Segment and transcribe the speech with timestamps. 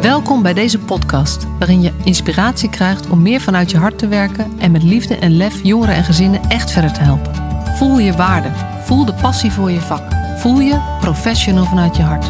[0.00, 4.52] Welkom bij deze podcast, waarin je inspiratie krijgt om meer vanuit je hart te werken
[4.58, 7.34] en met liefde en lef jongeren en gezinnen echt verder te helpen.
[7.76, 8.48] Voel je waarde,
[8.84, 10.02] voel de passie voor je vak,
[10.36, 12.24] voel je professional vanuit je hart.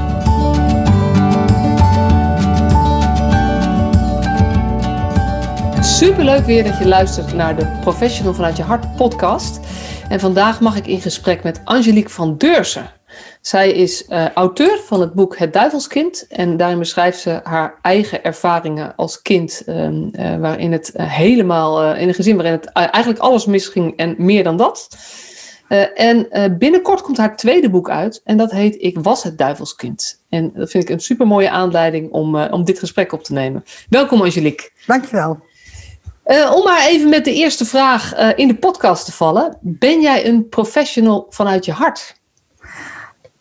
[5.85, 9.61] Superleuk weer dat je luistert naar de Professional vanuit je hart podcast.
[10.08, 12.97] En vandaag mag ik in gesprek met Angelique van Deursen.
[13.41, 16.26] Zij is uh, auteur van het boek Het Duivelskind.
[16.29, 19.63] En daarin beschrijft ze haar eigen ervaringen als kind.
[19.67, 24.45] Uh, uh, waarin het helemaal, in een gezin waarin het eigenlijk alles misging en meer
[24.45, 24.89] dan dat.
[25.95, 26.29] en
[26.59, 28.21] binnenkort komt haar tweede boek uit.
[28.25, 30.23] En dat heet Ik was het Duivelskind.
[30.29, 33.64] En dat vind ik een super mooie aanleiding om, om dit gesprek op te nemen.
[33.89, 34.70] Welkom Angelique.
[34.87, 35.47] Dankjewel.
[36.28, 39.59] Uh, om maar even met de eerste vraag uh, in de podcast te vallen.
[39.61, 42.17] Ben jij een professional vanuit je hart?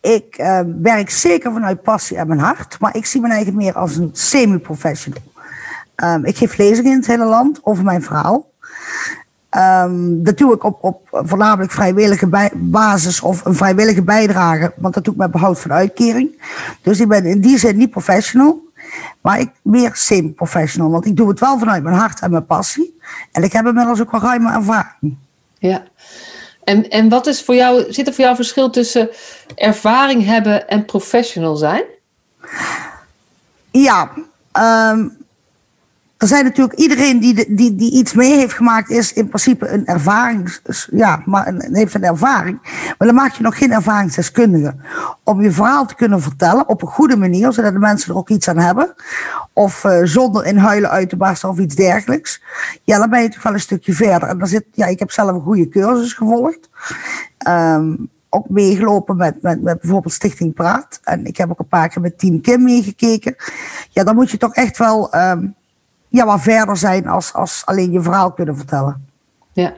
[0.00, 3.74] Ik uh, werk zeker vanuit passie en mijn hart, maar ik zie me eigenlijk meer
[3.74, 5.22] als een semi-professional.
[5.96, 8.50] Um, ik geef lezingen in het hele land over mijn verhaal.
[9.56, 15.04] Um, dat doe ik op, op voornamelijk vrijwillige basis of een vrijwillige bijdrage, want dat
[15.04, 16.42] doe ik met behoud van uitkering.
[16.82, 18.62] Dus ik ben in die zin niet professional,
[19.20, 22.98] maar ik meer semi-professional, want ik doe het wel vanuit mijn hart en mijn passie.
[23.32, 25.16] En ik heb inmiddels ook wel ruime ervaring.
[25.58, 25.82] Ja.
[26.68, 29.10] En, en wat is voor jou, zit er voor jou verschil tussen
[29.54, 31.84] ervaring hebben en professional zijn?
[33.70, 34.10] Ja,
[34.92, 35.16] um,
[36.18, 39.86] er zijn natuurlijk iedereen die, die, die iets mee heeft gemaakt, is in principe een
[39.86, 40.58] ervaring.
[40.90, 42.58] Ja, maar een, heeft een ervaring.
[42.98, 44.74] Maar dan maak je nog geen ervaringsdeskundige.
[45.24, 48.28] Om je verhaal te kunnen vertellen op een goede manier, zodat de mensen er ook
[48.28, 48.94] iets aan hebben.
[49.52, 52.42] Of uh, zonder in huilen uit te barsten of iets dergelijks.
[52.84, 54.28] Ja, dan ben je toch wel een stukje verder.
[54.28, 56.70] En dan zit, ja, ik heb zelf een goede cursus gevolgd.
[57.48, 61.00] Um, ook meegelopen met, met, bijvoorbeeld Stichting Praat.
[61.02, 63.36] En ik heb ook een paar keer met Team Kim meegekeken.
[63.90, 65.14] Ja, dan moet je toch echt wel.
[65.14, 65.56] Um,
[66.08, 69.08] ja, wat verder zijn als, als alleen je verhaal kunnen vertellen.
[69.52, 69.72] Ja,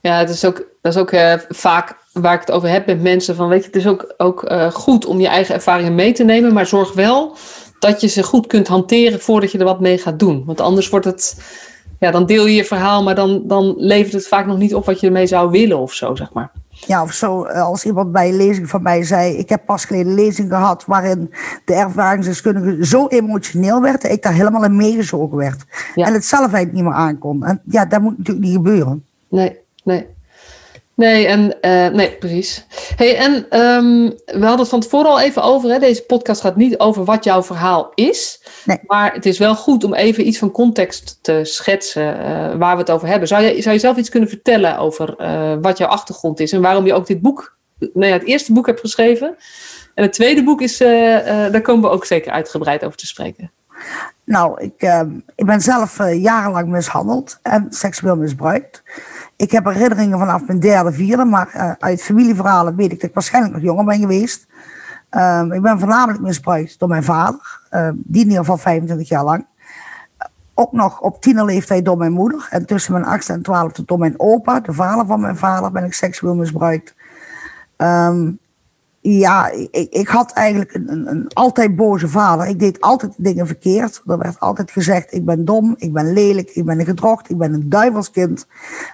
[0.00, 3.02] ja het is ook, dat is ook uh, vaak waar ik het over heb met
[3.02, 3.36] mensen.
[3.36, 6.24] Van, weet je, het is ook, ook uh, goed om je eigen ervaringen mee te
[6.24, 7.36] nemen, maar zorg wel
[7.78, 10.44] dat je ze goed kunt hanteren voordat je er wat mee gaat doen.
[10.46, 11.36] Want anders wordt het,
[12.02, 14.84] ja, dan deel je je verhaal, maar dan, dan levert het vaak nog niet op
[14.84, 16.50] wat je ermee zou willen of zo, zeg maar.
[16.68, 20.06] Ja, of zo, als iemand bij een lezing van mij zei: Ik heb pas geleden
[20.06, 25.36] een lezing gehad waarin de ervaringsdeskundige zo emotioneel werd dat ik daar helemaal in meegezogen
[25.36, 25.64] werd.
[25.94, 27.44] En het zelf eigenlijk niet meer aankon.
[27.44, 29.04] En ja, dat moet natuurlijk niet gebeuren.
[29.28, 30.06] Nee, nee.
[30.94, 32.66] Nee, en, uh, nee precies.
[32.96, 35.70] Hey, en um, we hadden het van tevoren al even over.
[35.70, 35.78] Hè?
[35.78, 38.42] Deze podcast gaat niet over wat jouw verhaal is.
[38.64, 38.78] Nee.
[38.86, 42.80] Maar het is wel goed om even iets van context te schetsen uh, waar we
[42.80, 43.28] het over hebben.
[43.28, 46.60] Zou je, zou je zelf iets kunnen vertellen over uh, wat jouw achtergrond is en
[46.60, 49.36] waarom je ook dit boek, nou ja, het eerste boek hebt geschreven?
[49.94, 53.50] En het tweede boek is, daar komen we ook zeker uitgebreid over te spreken.
[54.24, 58.82] Nou, ik, ehm, ik ben zelf jarenlang mishandeld en seksueel misbruikt.
[59.42, 63.14] Ik heb herinneringen vanaf mijn derde, vierde, maar uh, uit familieverhalen weet ik dat ik
[63.14, 64.46] waarschijnlijk nog jonger ben geweest.
[65.10, 69.24] Um, ik ben voornamelijk misbruikt door mijn vader, uh, die in ieder geval 25 jaar
[69.24, 69.46] lang.
[70.54, 72.46] Ook nog op tienerleeftijd door mijn moeder.
[72.50, 75.84] En tussen mijn achtste en twaalfde door mijn opa, de vader van mijn vader, ben
[75.84, 76.94] ik seksueel misbruikt.
[77.76, 78.38] Um,
[79.02, 82.46] ja, ik, ik had eigenlijk een, een, een, altijd boze vader.
[82.46, 84.02] Ik deed altijd dingen verkeerd.
[84.06, 87.38] Er werd altijd gezegd, ik ben dom, ik ben lelijk, ik ben een gedrocht, ik
[87.38, 88.46] ben een duivelskind.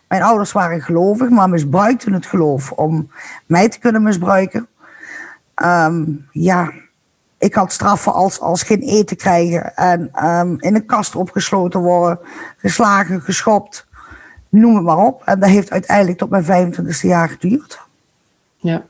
[0.09, 3.11] Mijn ouders waren gelovig, maar misbruikten het geloof om
[3.47, 4.69] mij te kunnen misbruiken.
[5.63, 6.73] Um, ja,
[7.39, 12.19] ik had straffen als, als geen eten krijgen en um, in een kast opgesloten worden,
[12.57, 13.87] geslagen, geschopt,
[14.49, 15.23] noem het maar op.
[15.25, 17.81] En dat heeft uiteindelijk tot mijn 25e jaar geduurd.
[18.57, 18.85] Ja.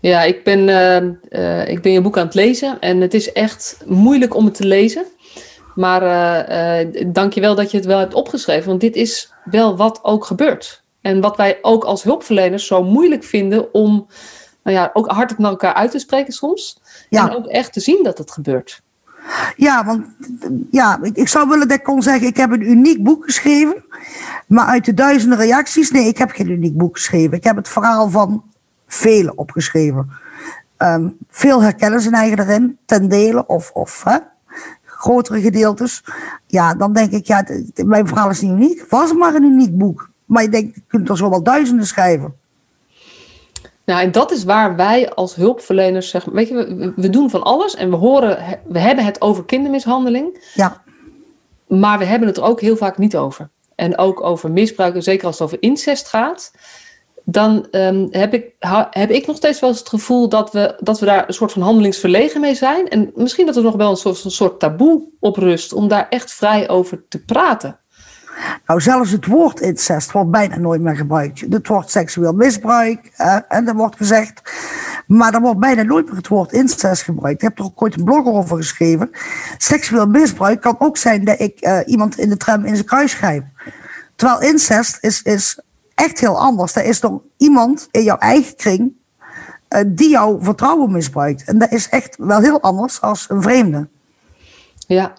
[0.00, 1.02] Ja, ik ben, uh,
[1.40, 4.54] uh, ik ben je boek aan het lezen en het is echt moeilijk om het
[4.54, 5.04] te lezen.
[5.74, 9.76] Maar uh, dank je wel dat je het wel hebt opgeschreven, want dit is wel
[9.76, 10.82] wat ook gebeurt.
[11.00, 14.06] En wat wij ook als hulpverleners zo moeilijk vinden om
[14.62, 16.80] nou ja, ook hardop naar elkaar uit te spreken soms.
[17.08, 17.28] Ja.
[17.28, 18.82] En ook echt te zien dat het gebeurt.
[19.56, 20.04] Ja, want
[20.70, 23.84] ja, ik, ik zou willen dat ik kon zeggen, ik heb een uniek boek geschreven.
[24.46, 27.36] Maar uit de duizenden reacties, nee, ik heb geen uniek boek geschreven.
[27.36, 28.44] Ik heb het verhaal van
[28.86, 30.10] velen opgeschreven.
[30.78, 34.18] Um, veel herkennen ze eigen erin, ten dele of, of hè,
[34.84, 36.04] grotere gedeeltes.
[36.46, 37.46] Ja, dan denk ik, ja,
[37.84, 38.86] mijn verhaal is niet uniek.
[38.88, 40.10] Was het maar een uniek boek.
[40.24, 42.34] Maar je denkt, je kunt er zo wel duizenden schrijven.
[43.84, 47.42] Nou, en dat is waar wij als hulpverleners zeggen, weet je, we, we doen van
[47.42, 50.50] alles en we horen, we hebben het over kindermishandeling.
[50.54, 50.82] Ja.
[51.66, 53.48] Maar we hebben het er ook heel vaak niet over.
[53.74, 56.52] En ook over misbruik, zeker als het over incest gaat
[57.28, 58.54] dan ehm, heb, ik,
[58.90, 61.52] heb ik nog steeds wel eens het gevoel dat we, dat we daar een soort
[61.52, 62.88] van handelingsverlegen mee zijn.
[62.88, 66.06] En misschien dat er nog wel een soort, een soort taboe op rust om daar
[66.08, 67.78] echt vrij over te praten.
[68.66, 71.44] Nou, zelfs het woord incest wordt bijna nooit meer gebruikt.
[71.50, 73.12] Het wordt seksueel misbruik
[73.48, 74.42] en er wordt gezegd.
[75.06, 77.42] Maar er wordt bijna nooit meer het woord incest gebruikt.
[77.42, 79.10] Ik heb er ook ooit een blog over geschreven.
[79.58, 83.14] Seksueel misbruik kan ook zijn dat ik uh, iemand in de tram in zijn kruis
[83.14, 83.44] grijp.
[84.16, 85.60] Terwijl incest is, is
[85.96, 86.72] echt heel anders.
[86.72, 88.92] Dat is toch iemand in jouw eigen kring
[89.68, 91.44] uh, die jouw vertrouwen misbruikt.
[91.44, 93.88] En dat is echt wel heel anders als een vreemde.
[94.86, 95.12] Ja,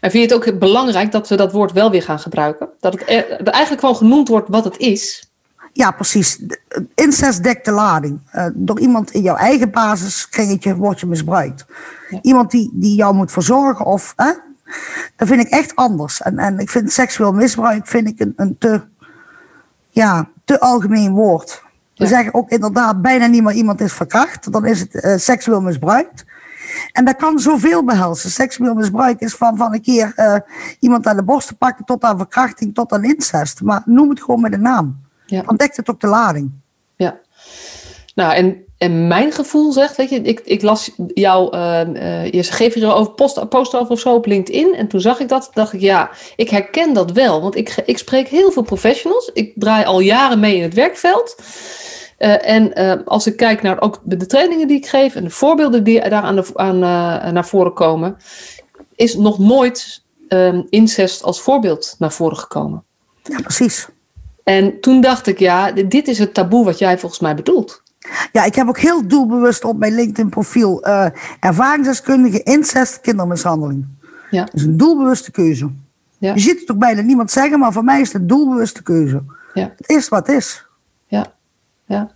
[0.00, 2.68] en vind je het ook belangrijk dat we dat woord wel weer gaan gebruiken?
[2.80, 5.30] Dat het er, eigenlijk gewoon genoemd wordt wat het is?
[5.72, 6.40] Ja, precies.
[6.94, 8.20] Incest dekt de lading.
[8.34, 11.64] Uh, door iemand in jouw eigen basiskringetje wordt je misbruikt.
[12.22, 14.12] Iemand die, die jou moet verzorgen of...
[14.16, 14.32] Hè,
[15.16, 16.22] dat vind ik echt anders.
[16.22, 18.82] En, en ik vind seksueel misbruik vind ik een, een te,
[19.94, 21.62] ja, te algemeen woord.
[21.94, 24.52] We zeggen ook inderdaad bijna niet meer iemand is verkracht.
[24.52, 26.24] Dan is het uh, seksueel misbruikt.
[26.92, 28.30] En dat kan zoveel behelzen.
[28.30, 30.36] Seksueel misbruik is van, van een keer uh,
[30.78, 33.62] iemand aan de borst te pakken tot aan verkrachting, tot aan incest.
[33.62, 35.00] Maar noem het gewoon met een naam.
[35.26, 35.42] Ja.
[35.42, 36.50] Dan dekt het ook de lading.
[36.96, 37.18] Ja.
[38.14, 42.42] Nou, en, en mijn gevoel zegt, weet je, ik, ik las jou, uh, uh, je
[42.42, 44.74] geeft hier over post, post over of zo op LinkedIn.
[44.74, 47.42] En toen zag ik dat, dacht ik, ja, ik herken dat wel.
[47.42, 49.30] Want ik, ik spreek heel veel professionals.
[49.34, 51.36] Ik draai al jaren mee in het werkveld.
[52.18, 55.30] Uh, en uh, als ik kijk naar ook de trainingen die ik geef en de
[55.30, 58.16] voorbeelden die daar aan, de, aan uh, naar voren komen,
[58.94, 62.84] is nog nooit um, incest als voorbeeld naar voren gekomen.
[63.22, 63.88] Ja, precies.
[64.44, 67.82] En toen dacht ik, ja, dit is het taboe wat jij volgens mij bedoelt.
[68.32, 70.84] Ja, ik heb ook heel doelbewust op mijn LinkedIn-profiel
[71.40, 73.86] ervaringsdeskundige incest kindermishandeling.
[74.30, 74.44] Ja.
[74.44, 75.70] Dat is een doelbewuste keuze.
[76.18, 76.34] Ja.
[76.34, 79.22] Je ziet het ook bijna niemand zeggen, maar voor mij is het een doelbewuste keuze.
[79.54, 79.72] Ja.
[79.76, 80.66] Het is wat het is.
[81.06, 81.34] Ja
[81.86, 82.10] ja.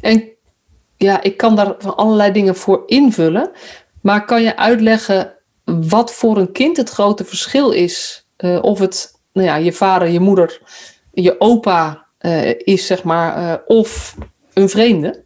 [0.00, 0.28] En
[0.96, 3.50] ja, ik kan daar van allerlei dingen voor invullen.
[4.00, 8.26] Maar kan je uitleggen wat voor een kind het grote verschil is?
[8.38, 10.60] Uh, of het nou ja, je vader, je moeder,
[11.12, 14.16] je opa uh, is, zeg maar, uh, of
[14.54, 15.24] een vreemde?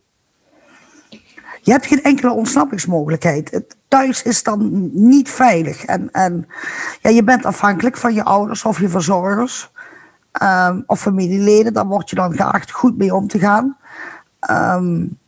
[1.63, 3.65] Je hebt geen enkele ontsnappingsmogelijkheid.
[3.89, 5.85] thuis is dan niet veilig.
[5.85, 6.49] En, en
[7.01, 9.71] ja, je bent afhankelijk van je ouders of je verzorgers
[10.43, 13.77] um, of familieleden, daar word je dan geacht goed mee om te gaan.
[14.51, 15.19] Um,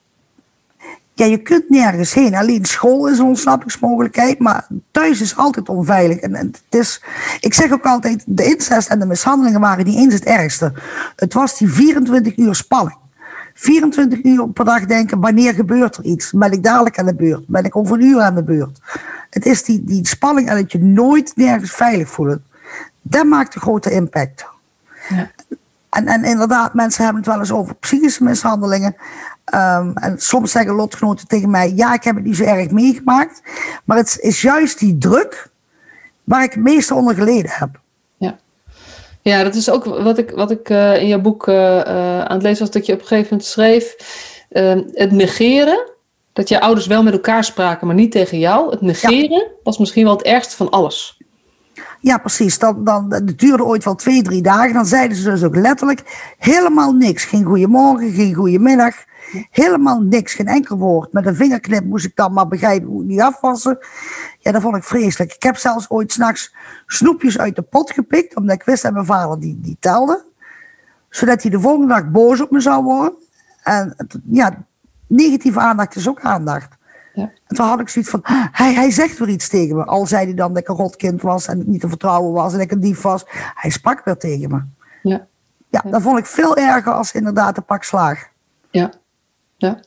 [1.15, 2.35] ja, je kunt nergens heen.
[2.35, 6.19] Alleen school is een ontsnappingsmogelijkheid, maar thuis is altijd onveilig.
[6.19, 7.03] En, en, het is,
[7.41, 10.73] ik zeg ook altijd, de incest en de mishandelingen waren niet eens het ergste.
[11.17, 12.97] Het was die 24 uur spanning.
[13.61, 16.33] 24 uur per dag denken, wanneer gebeurt er iets?
[16.33, 17.47] Ben ik dadelijk aan de beurt?
[17.47, 18.79] Ben ik over een uur aan de beurt?
[19.31, 22.39] Het is die, die spanning en dat je nooit nergens veilig voelt.
[23.03, 24.47] Dat maakt een grote impact.
[25.89, 28.97] En, en inderdaad, mensen hebben het wel eens over psychische mishandelingen.
[29.55, 33.43] Um, en soms zeggen lotgenoten tegen mij: Ja, ik heb het niet zo erg meegemaakt.
[33.85, 35.51] Maar het is juist die druk
[36.25, 37.81] waar ik het meeste onder geleden heb.
[39.23, 42.43] Ja, dat is ook wat ik, wat ik uh, in jouw boek uh, aan het
[42.43, 43.94] lezen was, dat je op een gegeven moment schreef:
[44.49, 45.97] ehm, Het negeren.
[46.32, 48.70] Dat je ouders wel met elkaar spraken, maar niet tegen jou.
[48.70, 49.47] Het negeren ja.
[49.62, 51.19] was misschien wel het ergste van alles.
[52.00, 52.59] Ja, precies.
[52.59, 54.73] Dan, dan, het duurde ooit wel twee, drie dagen.
[54.73, 57.25] Dan zeiden ze dus ook letterlijk helemaal niks.
[57.25, 58.94] Geen goeiemorgen, geen goeiemiddag.
[59.50, 61.12] Helemaal niks, geen enkel woord.
[61.12, 63.78] Met een vingerknip moest ik dan maar begrijpen hoe ik niet afwassen.
[64.49, 65.35] Ja, dat vond ik vreselijk.
[65.35, 66.55] Ik heb zelfs ooit s'nachts
[66.87, 70.25] snoepjes uit de pot gepikt, omdat ik wist dat mijn vader die, die telde.
[71.09, 73.12] Zodat hij de volgende dag boos op me zou worden.
[73.62, 73.97] En
[74.31, 74.64] ja,
[75.07, 76.76] negatieve aandacht is ook aandacht.
[77.14, 77.23] Ja.
[77.47, 78.21] En toen had ik zoiets van,
[78.52, 79.85] hij, hij zegt weer iets tegen me.
[79.85, 82.59] Al zei hij dan dat ik een rotkind was en niet te vertrouwen was en
[82.59, 83.25] dat ik een dief was.
[83.55, 84.62] Hij sprak weer tegen me.
[85.02, 85.26] Ja.
[85.69, 88.28] Ja, dat vond ik veel erger als inderdaad de pak slaag.
[88.71, 88.93] Ja,
[89.57, 89.81] ja.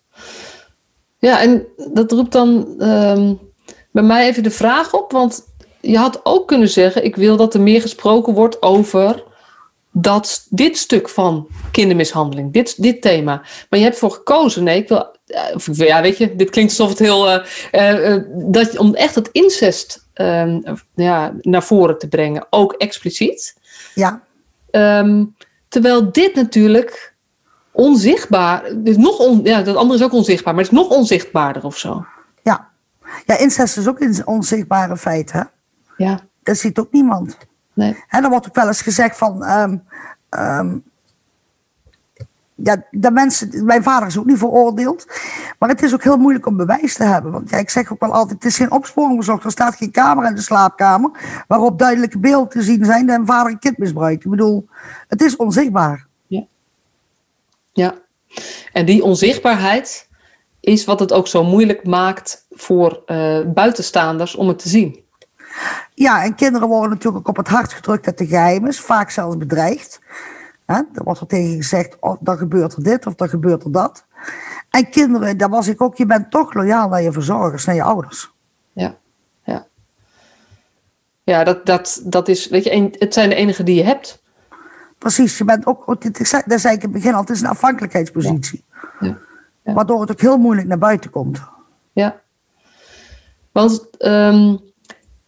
[1.18, 3.40] Ja, en dat roept dan um,
[3.92, 5.46] bij mij even de vraag op, want
[5.82, 9.24] je had ook kunnen zeggen, ik wil dat er meer gesproken wordt over
[9.92, 13.42] dat, dit stuk van kindermishandeling, dit, dit thema.
[13.70, 15.12] Maar je hebt voor gekozen, nee, ik wil
[15.74, 17.28] ja, weet je, dit klinkt alsof het heel.
[17.28, 20.58] Uh, uh, dat, om echt het incest uh,
[20.96, 23.56] ja, naar voren te brengen, ook expliciet.
[23.96, 24.24] Ja.
[24.72, 25.36] Um,
[25.68, 27.16] terwijl dit natuurlijk
[27.72, 28.74] onzichtbaar.
[28.76, 31.78] Dus nog on, ja, dat andere is ook onzichtbaar, maar het is nog onzichtbaarder of
[31.78, 32.06] zo.
[33.26, 33.38] Ja.
[33.38, 35.42] Incest is ook een onzichtbare feit, hè?
[35.98, 36.20] Ja.
[36.44, 37.38] Dat ziet ook niemand.
[37.74, 38.04] Nee.
[38.08, 39.50] En er wordt ook wel eens gezegd van.
[39.50, 39.84] Um,
[40.30, 40.84] um,
[42.64, 45.06] ja, de mensen, mijn vader is ook niet veroordeeld.
[45.60, 47.32] Maar het is ook heel moeilijk om bewijs te hebben.
[47.32, 49.44] Want ja, ik zeg ook wel altijd, het is geen opsporingsverzoek.
[49.44, 51.12] Er staat geen camera in de slaapkamer
[51.48, 54.24] waarop duidelijke beelden te zien zijn dat een vader een kind misbruikt.
[54.24, 54.68] Ik bedoel,
[55.08, 56.08] het is onzichtbaar.
[56.28, 56.46] Ja.
[57.74, 57.94] Ja,
[58.74, 60.10] en die onzichtbaarheid
[60.62, 65.04] is wat het ook zo moeilijk maakt voor uh, buitenstaanders om het te zien.
[65.94, 69.10] Ja, en kinderen worden natuurlijk ook op het hart gedrukt dat de geheim is, vaak
[69.10, 70.02] zelfs bedreigd.
[70.66, 70.76] Hè?
[70.76, 74.06] Er wordt er tegen gezegd, oh, dan gebeurt er dit of dan gebeurt er dat.
[74.70, 77.84] En kinderen, daar was ik ook, je bent toch loyaal naar je verzorgers, naar je
[77.84, 78.32] ouders.
[78.74, 78.98] Ja,
[79.44, 79.68] ja.
[81.24, 84.24] Ja, dat, dat, dat is, weet je, het zijn de enige die je hebt.
[84.98, 85.98] Precies, je bent ook,
[86.46, 88.64] daar zei ik in het begin al, het is een afhankelijkheidspositie.
[88.70, 88.71] Ja.
[89.64, 89.74] Ja.
[89.74, 91.42] Waardoor het ook heel moeilijk naar buiten komt.
[91.94, 92.22] Ja.
[93.52, 94.60] Want, um,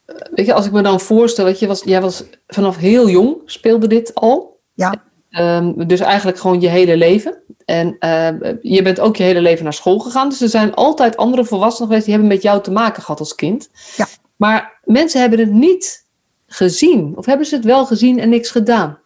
[0.05, 3.37] weet je, als ik me dan voorstel, weet je, was, jij was vanaf heel jong,
[3.45, 4.59] speelde dit al.
[4.73, 5.03] Ja.
[5.29, 7.41] Um, dus eigenlijk gewoon je hele leven.
[7.65, 10.29] En uh, je bent ook je hele leven naar school gegaan.
[10.29, 13.35] Dus er zijn altijd andere volwassenen geweest die hebben met jou te maken gehad als
[13.35, 13.69] kind.
[13.95, 14.07] Ja.
[14.35, 16.05] Maar mensen hebben het niet
[16.47, 17.13] gezien.
[17.15, 18.99] Of hebben ze het wel gezien en niks gedaan?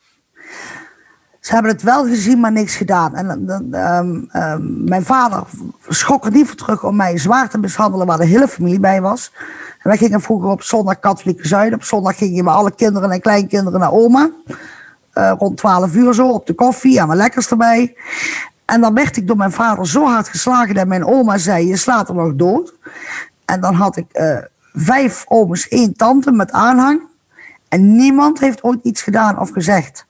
[1.40, 3.16] Ze hebben het wel gezien, maar niks gedaan.
[3.16, 5.44] En um, um, mijn vader
[5.88, 9.02] schrok er niet voor terug om mij zwaar te mishandelen, waar de hele familie bij
[9.02, 9.32] was.
[9.78, 11.80] En wij gingen vroeger op zondag katholieke zuiden.
[11.80, 14.30] Op zondag gingen we alle kinderen en kleinkinderen naar oma.
[15.14, 17.96] Uh, rond 12 uur zo, op de koffie, en mijn lekkers erbij.
[18.66, 21.78] En dan werd ik door mijn vader zo hard geslagen dat mijn oma zei: Je
[21.78, 22.74] slaat er nog dood.
[23.46, 24.38] En dan had ik uh,
[24.74, 27.02] vijf ooms, één tante met aanhang.
[27.68, 30.07] En niemand heeft ooit iets gedaan of gezegd.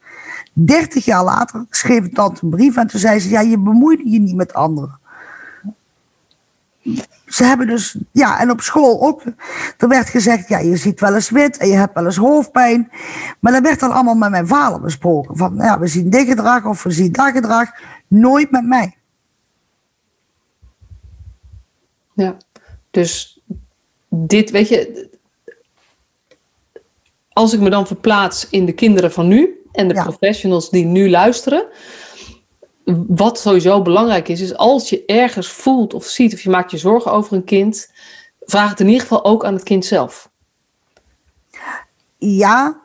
[0.60, 4.20] Dertig jaar later schreef tante een brief en toen zei ze: Ja, je bemoeide je
[4.20, 5.00] niet met anderen.
[7.26, 9.22] Ze hebben dus, ja, en op school ook.
[9.78, 12.92] Er werd gezegd: Ja, je ziet wel eens wit en je hebt wel eens hoofdpijn.
[13.40, 16.66] Maar dat werd dan allemaal met mijn vader besproken: van ja, we zien dit gedrag
[16.66, 17.70] of we zien dat gedrag.
[18.08, 18.98] Nooit met mij.
[22.14, 22.38] Ja,
[22.92, 23.42] dus
[24.10, 25.10] dit, weet je,
[27.30, 31.10] als ik me dan verplaats in de kinderen van nu en de professionals die nu
[31.10, 31.66] luisteren,
[33.08, 36.78] wat sowieso belangrijk is, is als je ergens voelt of ziet of je maakt je
[36.78, 37.92] zorgen over een kind,
[38.40, 40.30] vraag het in ieder geval ook aan het kind zelf.
[42.18, 42.82] Ja,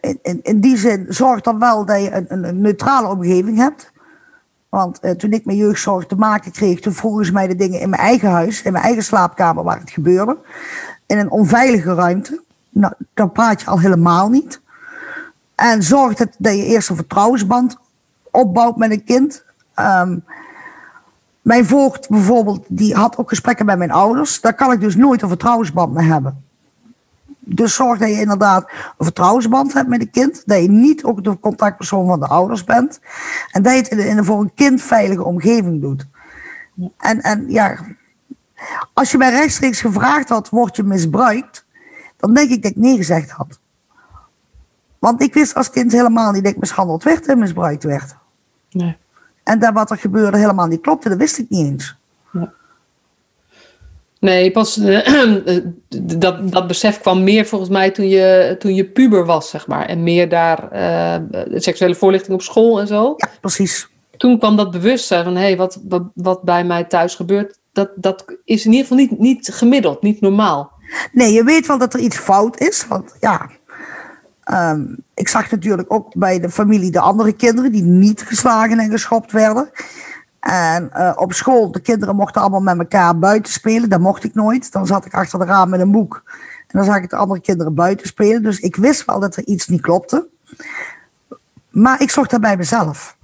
[0.00, 3.92] in, in die zin zorg dan wel dat je een, een neutrale omgeving hebt.
[4.68, 7.80] Want uh, toen ik met jeugdzorg te maken kreeg, toen vroegen ze mij de dingen
[7.80, 10.38] in mijn eigen huis, in mijn eigen slaapkamer waar het gebeurde.
[11.06, 12.42] In een onveilige ruimte.
[12.70, 14.62] Nou, dan praat je al helemaal niet.
[15.54, 17.76] En zorg dat, dat je eerst een vertrouwensband
[18.30, 19.44] opbouwt met een kind.
[19.76, 20.24] Um,
[21.42, 24.40] mijn voogd bijvoorbeeld, die had ook gesprekken met mijn ouders.
[24.40, 26.44] Daar kan ik dus nooit een vertrouwensband mee hebben.
[27.38, 30.42] Dus zorg dat je inderdaad een vertrouwensband hebt met een kind.
[30.46, 33.00] Dat je niet ook de contactpersoon van de ouders bent.
[33.52, 36.06] En dat je het in een voor een kind veilige omgeving doet.
[36.98, 37.78] En, en ja,
[38.92, 41.66] als je mij rechtstreeks gevraagd had, word je misbruikt?
[42.16, 43.58] Dan denk ik dat ik nee gezegd had.
[45.04, 48.14] Want ik wist als kind helemaal niet dat ik mishandeld werd en misbruikt werd.
[48.70, 48.96] Nee.
[49.42, 51.96] En dat wat er gebeurde helemaal niet klopte, dat wist ik niet eens.
[54.20, 55.06] Nee, pas uh,
[56.18, 59.86] dat, dat besef kwam meer volgens mij toen je, toen je puber was, zeg maar.
[59.86, 63.14] En meer daar uh, seksuele voorlichting op school en zo.
[63.16, 63.88] Ja, precies.
[64.16, 67.90] Toen kwam dat bewustzijn van hé, hey, wat, wat, wat bij mij thuis gebeurt, dat,
[67.96, 70.72] dat is in ieder geval niet, niet gemiddeld, niet normaal.
[71.12, 72.86] Nee, je weet wel dat er iets fout is.
[72.86, 73.50] Want ja,
[74.52, 78.90] um, ik zag natuurlijk ook bij de familie de andere kinderen die niet geslagen en
[78.90, 79.70] geschopt werden.
[80.40, 83.88] En uh, op school, de kinderen mochten allemaal met elkaar buiten spelen.
[83.88, 84.72] Dat mocht ik nooit.
[84.72, 86.22] Dan zat ik achter de raam met een boek.
[86.58, 88.42] En dan zag ik de andere kinderen buiten spelen.
[88.42, 90.28] Dus ik wist wel dat er iets niet klopte.
[91.70, 93.16] Maar ik zocht dat bij mezelf.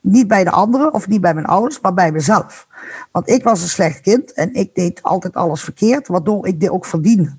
[0.00, 2.66] Niet bij de anderen of niet bij mijn ouders, maar bij mezelf.
[3.10, 6.70] Want ik was een slecht kind en ik deed altijd alles verkeerd, waardoor ik dit
[6.70, 7.36] ook verdiende.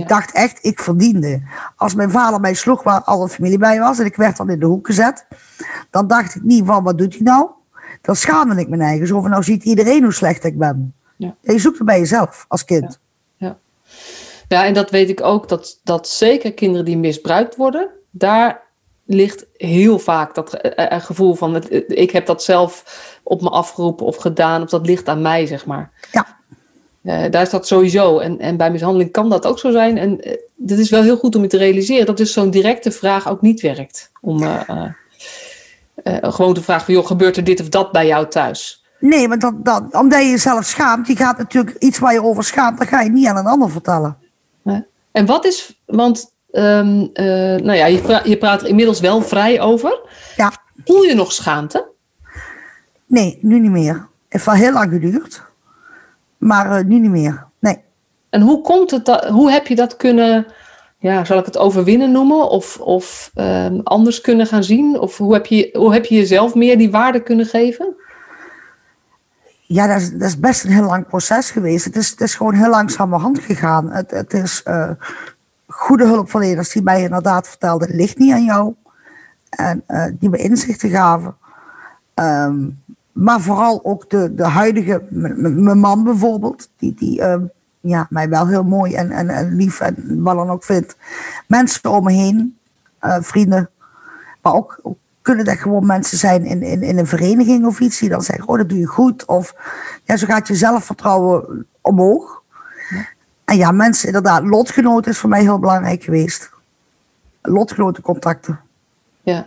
[0.00, 1.42] Ik dacht echt, ik verdiende.
[1.76, 4.58] Als mijn vader mij sloeg waar alle familie bij was en ik werd dan in
[4.58, 5.26] de hoek gezet,
[5.90, 7.48] dan dacht ik niet van wat doet hij nou?
[8.00, 9.06] Dan schaamde ik me eigen.
[9.06, 10.94] Zo van nou ziet iedereen hoe slecht ik ben.
[11.16, 11.34] Ja.
[11.40, 12.98] Je zoekt het bij jezelf als kind.
[13.36, 13.46] Ja.
[13.46, 13.58] ja.
[14.48, 14.64] Ja.
[14.64, 18.62] en dat weet ik ook, dat, dat zeker kinderen die misbruikt worden, daar
[19.04, 22.84] ligt heel vaak dat uh, gevoel van, het, ik heb dat zelf
[23.22, 25.90] op me afgeroepen of gedaan, of dat ligt aan mij, zeg maar.
[26.12, 26.26] Ja.
[27.08, 28.18] Uh, daar is dat sowieso.
[28.18, 29.98] En, en bij mishandeling kan dat ook zo zijn.
[29.98, 30.34] En uh,
[30.66, 33.40] het is wel heel goed om je te realiseren dat dus zo'n directe vraag ook
[33.40, 34.10] niet werkt.
[34.20, 34.42] Om
[36.20, 38.84] gewoon te vragen van, joh, gebeurt er dit of dat bij jou thuis?
[39.00, 42.44] Nee, want dat, dat, omdat je jezelf schaamt, je gaat natuurlijk iets waar je over
[42.44, 44.16] schaamt, dat ga je niet aan een ander vertellen.
[45.12, 47.24] En wat is, want um, uh,
[47.56, 50.00] nou ja, je, pra je, praat er inmiddels wel vrij over.
[50.36, 50.52] Ja.
[50.84, 51.88] Voel je nog schaamte?
[53.06, 53.94] Nee, nu niet meer.
[53.94, 55.42] Het heeft wel heel lang geduurd,
[56.38, 57.46] maar uh, nu niet meer.
[57.58, 57.78] Nee.
[58.30, 60.46] En hoe komt het dat, hoe heb je dat kunnen
[61.00, 62.50] ja, zal ik het overwinnen noemen?
[62.50, 65.00] Of, of ehm, anders kunnen gaan zien?
[65.00, 67.96] Of hoe heb, je, hoe heb je jezelf meer die waarde kunnen geven?
[69.66, 71.84] Ja, dat is, dat is best een heel lang proces geweest.
[71.84, 73.90] Het is, het is gewoon heel langzamerhand gegaan.
[73.90, 74.90] Het, het is uh,
[75.66, 78.74] goede hulpverleners die mij inderdaad vertelden, het ligt niet aan jou.
[79.50, 81.36] En uh, die me inzichten gaven.
[82.14, 82.82] Um,
[83.18, 87.36] maar vooral ook de, de huidige, mijn man bijvoorbeeld, die, die uh,
[87.80, 90.96] ja, mij wel heel mooi en, en, en lief en wat dan ook vindt.
[91.46, 92.58] Mensen om me heen,
[93.02, 93.70] uh, vrienden,
[94.42, 97.98] maar ook, ook, kunnen dat gewoon mensen zijn in, in, in een vereniging of iets
[97.98, 99.24] die dan zeggen, oh dat doe je goed.
[99.24, 99.54] Of
[100.04, 102.42] ja, zo gaat je zelfvertrouwen omhoog.
[102.90, 103.06] Ja.
[103.44, 106.50] En ja, mensen inderdaad, lotgenoten is voor mij heel belangrijk geweest.
[107.42, 108.60] Lotgenotencontacten.
[109.22, 109.46] Ja.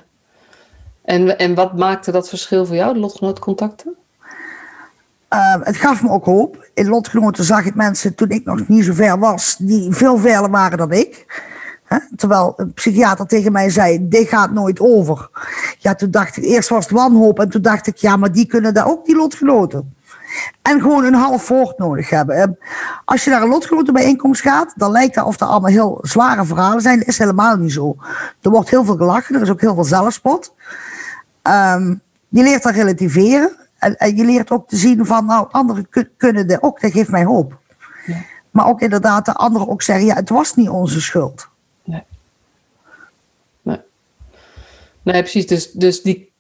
[1.02, 3.96] En, en wat maakte dat verschil voor jou, de lotgenotencontacten?
[5.34, 6.70] Uh, het gaf me ook hoop.
[6.74, 10.50] In lotgenoten zag ik mensen toen ik nog niet zo ver was, die veel verder
[10.50, 11.26] waren dan ik.
[12.16, 15.30] Terwijl een psychiater tegen mij zei, dit gaat nooit over.
[15.78, 18.46] Ja, toen dacht ik, eerst was het wanhoop en toen dacht ik, ja, maar die
[18.46, 19.96] kunnen daar ook, die lotgenoten.
[20.62, 22.58] En gewoon een half woord nodig hebben.
[23.06, 26.82] Als je naar een lotgenotenbijeenkomst gaat, dan lijkt het of er allemaal heel zware verhalen
[26.82, 26.98] zijn.
[26.98, 27.96] Dat is helemaal niet zo.
[28.42, 30.54] Er wordt heel veel gelachen, er is ook heel veel zelfspot.
[31.44, 33.56] Um, je leert dat relativeren.
[33.78, 36.82] En, en, je leert ook te zien van, nou, anderen kunnen dat ook.
[36.82, 37.58] Dat geeft mij hoop.
[38.06, 38.18] Ja.
[38.52, 41.48] Maar ook inderdaad de anderen ook zeggen, ja, het was niet onze schuld.
[41.84, 42.04] Nee.
[43.62, 43.80] Nee,
[45.02, 45.48] nee precies.
[45.48, 46.31] Dus, dus die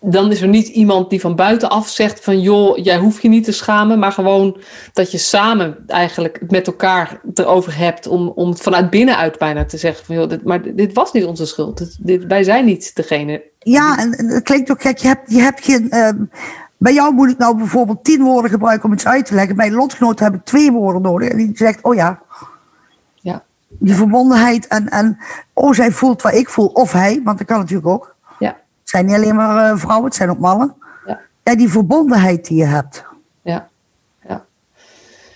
[0.00, 3.44] dan is er niet iemand die van buitenaf zegt van joh, jij hoeft je niet
[3.44, 4.56] te schamen, maar gewoon
[4.92, 10.06] dat je samen eigenlijk met elkaar erover hebt om, om vanuit binnenuit bijna te zeggen
[10.06, 11.78] van joh, dit, maar dit was niet onze schuld.
[11.78, 13.42] Dit, dit, wij zijn niet degene.
[13.58, 14.98] Ja, en het klinkt ook gek.
[14.98, 15.86] Je hebt, je hebt geen.
[15.90, 16.08] Uh,
[16.76, 19.56] bij jou moet ik nou bijvoorbeeld tien woorden gebruiken om iets uit te leggen.
[19.56, 21.28] Bij lotgenoten heb ik twee woorden nodig.
[21.28, 22.20] En die zegt, oh ja.
[23.14, 23.42] Ja.
[23.68, 25.18] Die verbondenheid en, en
[25.52, 26.66] oh, zij voelt wat ik voel.
[26.66, 28.14] Of hij, want dat kan natuurlijk ook
[28.90, 30.74] zijn niet alleen maar uh, vrouwen, het zijn ook mannen.
[31.06, 31.20] Ja.
[31.42, 33.04] ja, die verbondenheid die je hebt.
[33.42, 33.68] Ja,
[34.28, 34.44] ja.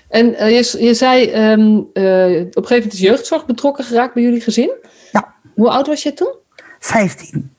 [0.09, 4.15] En uh, je, je zei, um, uh, op een gegeven moment is jeugdzorg betrokken geraakt
[4.15, 4.73] bij jullie gezin.
[5.13, 5.35] Ja.
[5.55, 6.35] Hoe oud was je toen?
[6.79, 7.55] Vijftien.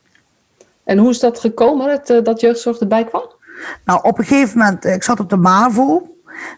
[0.84, 3.32] En hoe is dat gekomen, dat, dat jeugdzorg erbij kwam?
[3.86, 6.10] Nou, op een gegeven moment, ik zat op de MAVO.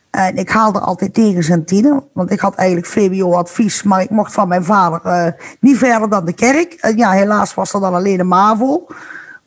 [0.10, 4.47] En ik haalde altijd tegen centine, want ik had eigenlijk VWO-advies, maar ik mocht van
[4.47, 5.28] mijn vader uh,
[5.60, 6.73] niet verder dan de kerk.
[6.73, 8.88] En ja, helaas was er dan alleen de MAVO.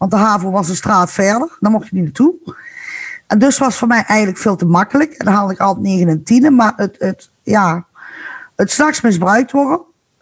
[0.00, 1.56] Want de haven was een straat verder.
[1.58, 2.34] Daar mocht je niet naartoe.
[3.26, 5.12] En dus was voor mij eigenlijk veel te makkelijk.
[5.12, 6.54] En dan haalde ik altijd 9 en 10.
[6.54, 7.86] Maar het, het, ja,
[8.56, 9.80] het misbruikt worden.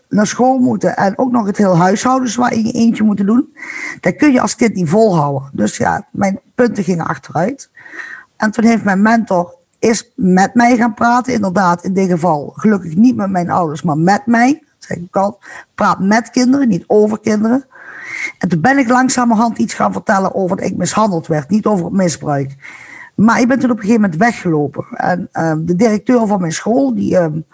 [0.09, 0.97] Naar school moeten.
[0.97, 3.57] En ook nog het heel huishouden in je eentje moeten doen.
[4.01, 5.51] Dat kun je als kind niet volhouden.
[5.53, 7.71] Dus ja, mijn punten gingen achteruit.
[8.37, 11.33] En toen heeft mijn mentor eerst met mij gaan praten.
[11.33, 14.63] Inderdaad, in dit geval gelukkig niet met mijn ouders, maar met mij.
[14.79, 15.39] Zeg ik al,
[15.75, 17.67] praat met kinderen, niet over kinderen.
[18.39, 21.85] En toen ben ik langzamerhand iets gaan vertellen over dat ik mishandeld werd, niet over
[21.85, 22.57] het misbruik.
[23.15, 24.87] Maar ik ben toen op een gegeven moment weggelopen.
[24.91, 27.45] En um, de directeur van mijn school, die, um,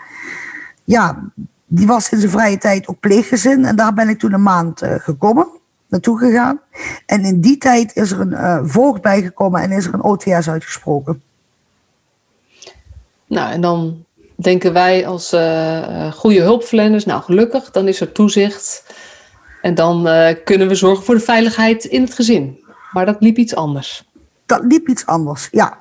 [0.84, 1.30] ja,
[1.66, 3.64] die was in zijn vrije tijd op pleeggezin.
[3.64, 5.46] En daar ben ik toen een maand uh, gekomen,
[5.88, 6.60] naartoe gegaan.
[7.06, 10.48] En in die tijd is er een uh, voogd bijgekomen en is er een OTS
[10.48, 11.22] uitgesproken.
[13.26, 18.84] Nou, en dan denken wij als uh, goede hulpverleners, nou gelukkig, dan is er toezicht
[19.64, 22.64] en dan uh, kunnen we zorgen voor de veiligheid in het gezin.
[22.92, 24.10] Maar dat liep iets anders.
[24.46, 25.78] Dat liep iets anders, ja.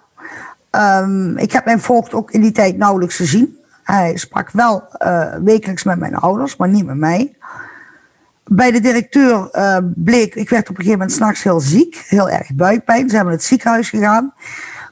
[0.72, 3.58] Um, ik heb mijn voogd ook in die tijd nauwelijks gezien.
[3.84, 7.36] Hij sprak wel uh, wekelijks met mijn ouders, maar niet met mij.
[8.44, 12.30] Bij de directeur uh, bleek, ik werd op een gegeven moment s'nachts heel ziek, heel
[12.30, 13.10] erg buikpijn.
[13.10, 14.34] Ze hebben naar het ziekenhuis gegaan.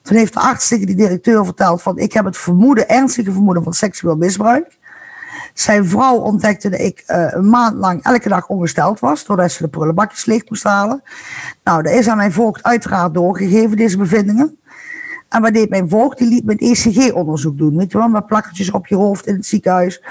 [0.01, 3.63] Toen heeft de arts tegen die directeur verteld van ik heb het vermoeden, ernstige vermoeden
[3.63, 4.79] van seksueel misbruik.
[5.53, 9.63] Zijn vrouw ontdekte dat ik uh, een maand lang elke dag ongesteld was, doordat ze
[9.63, 11.03] de prullenbakjes leeg moest halen.
[11.63, 14.59] Nou, dat is aan mijn voogd uiteraard doorgegeven, deze bevindingen.
[15.29, 16.17] En wat deed mijn voogd?
[16.17, 17.77] Die liet mijn ECG-onderzoek doen.
[17.77, 20.03] Weet je wel, met plakkertjes op je hoofd in het ziekenhuis.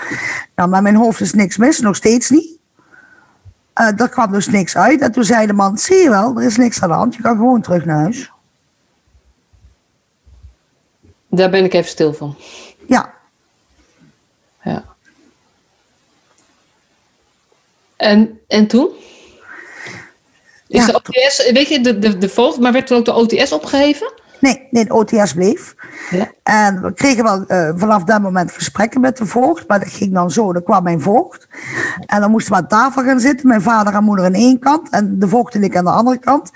[0.55, 2.59] Nou, maar mijn hoofd is niks mis, nog steeds niet.
[3.81, 5.01] Uh, er kwam dus niks uit.
[5.01, 7.15] En toen zei de man, zie je wel, er is niks aan de hand.
[7.15, 8.33] Je kan gewoon terug naar huis.
[11.31, 12.37] Daar ben ik even stil van.
[12.87, 13.15] Ja.
[14.63, 14.85] Ja.
[18.01, 18.89] En, en toen?
[20.69, 23.53] Is de OTS, weet je, de, de, de voogd, maar werd toen ook de OTS
[23.53, 24.13] opgeheven?
[24.41, 25.75] Nee, nee, de OTS bleef.
[26.11, 26.31] Ja.
[26.43, 30.13] En we kregen wel uh, vanaf dat moment gesprekken met de voogd, maar dat ging
[30.15, 31.49] dan zo, dan kwam mijn voogd.
[32.07, 34.91] En dan moesten we aan tafel gaan zitten, mijn vader en moeder aan één kant
[34.91, 36.51] en de voogd en ik aan de andere kant.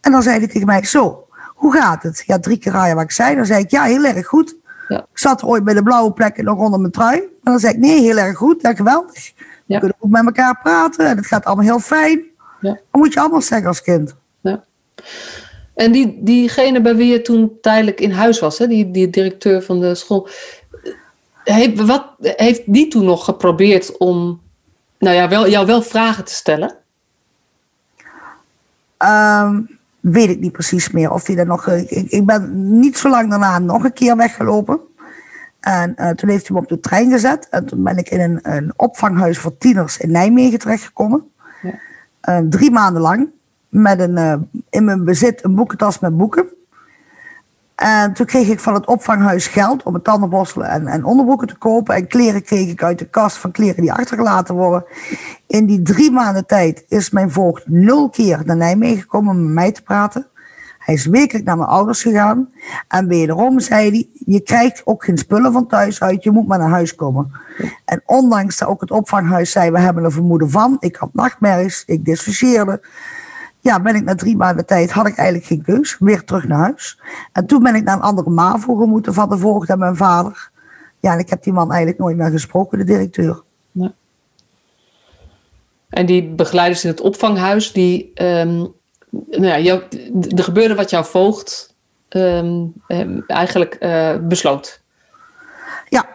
[0.00, 2.22] En dan zei hij tegen mij, zo, hoe gaat het?
[2.26, 3.36] Ja, drie keer raaien wat ik zei.
[3.36, 4.56] Dan zei ik, ja, heel erg goed.
[4.88, 4.98] Ja.
[4.98, 7.16] Ik zat ooit bij de blauwe plekken nog onder mijn trui.
[7.18, 9.32] En dan zei ik, nee, heel erg goed, ja, geweldig.
[9.68, 12.22] We kunnen ook met elkaar praten en het gaat allemaal heel fijn.
[12.60, 12.70] Ja.
[12.72, 14.14] Dat moet je allemaal zeggen als kind.
[14.40, 14.64] Ja.
[15.74, 19.62] En die, diegene bij wie je toen tijdelijk in huis was, hè, die, die directeur
[19.62, 20.28] van de school,
[21.44, 24.40] heeft, wat, heeft die toen nog geprobeerd om
[24.98, 26.76] nou ja, wel, jou wel vragen te stellen?
[28.96, 29.60] Ehm,
[30.00, 31.66] weet ik niet precies meer of hij dat nog.
[31.66, 34.80] Ik, ik ben niet zo lang daarna nog een keer weggelopen.
[35.60, 37.48] En uh, toen heeft hij me op de trein gezet.
[37.48, 41.30] En toen ben ik in een, een opvanghuis voor tieners in Nijmegen terechtgekomen.
[41.62, 42.40] Ja.
[42.40, 43.28] Uh, drie maanden lang.
[43.68, 44.34] Met een, uh,
[44.70, 46.46] in mijn bezit een boekentas met boeken.
[47.74, 51.58] En toen kreeg ik van het opvanghuis geld om mijn tandenborstelen en, en onderbroeken te
[51.58, 51.94] kopen.
[51.94, 54.84] En kleren kreeg ik uit de kast van kleren die achtergelaten worden.
[55.46, 59.54] In die drie maanden tijd is mijn voogd nul keer naar Nijmegen gekomen om met
[59.54, 60.26] mij te praten.
[60.88, 62.50] Hij is wekelijk naar mijn ouders gegaan.
[62.88, 66.58] En wederom zei hij, je krijgt ook geen spullen van thuis uit, je moet maar
[66.58, 67.30] naar huis komen.
[67.84, 70.76] En ondanks dat ook het opvanghuis zei, we hebben een vermoeden van.
[70.80, 72.80] Ik had nachtmerries, ik dissocieerde.
[73.60, 76.58] Ja, ben ik na drie maanden tijd, had ik eigenlijk geen keus, weer terug naar
[76.58, 77.00] huis.
[77.32, 80.50] En toen ben ik naar een andere MAVO gemoeten van de voogd en mijn vader.
[81.00, 83.42] Ja, en ik heb die man eigenlijk nooit meer gesproken, de directeur.
[85.88, 88.76] En die begeleiders in het opvanghuis, die, um,
[89.10, 89.80] nou ja,
[90.36, 91.74] er gebeurde wat jouw voogd
[92.08, 92.72] um,
[93.26, 94.80] eigenlijk uh, besloot.
[95.88, 96.06] Ja.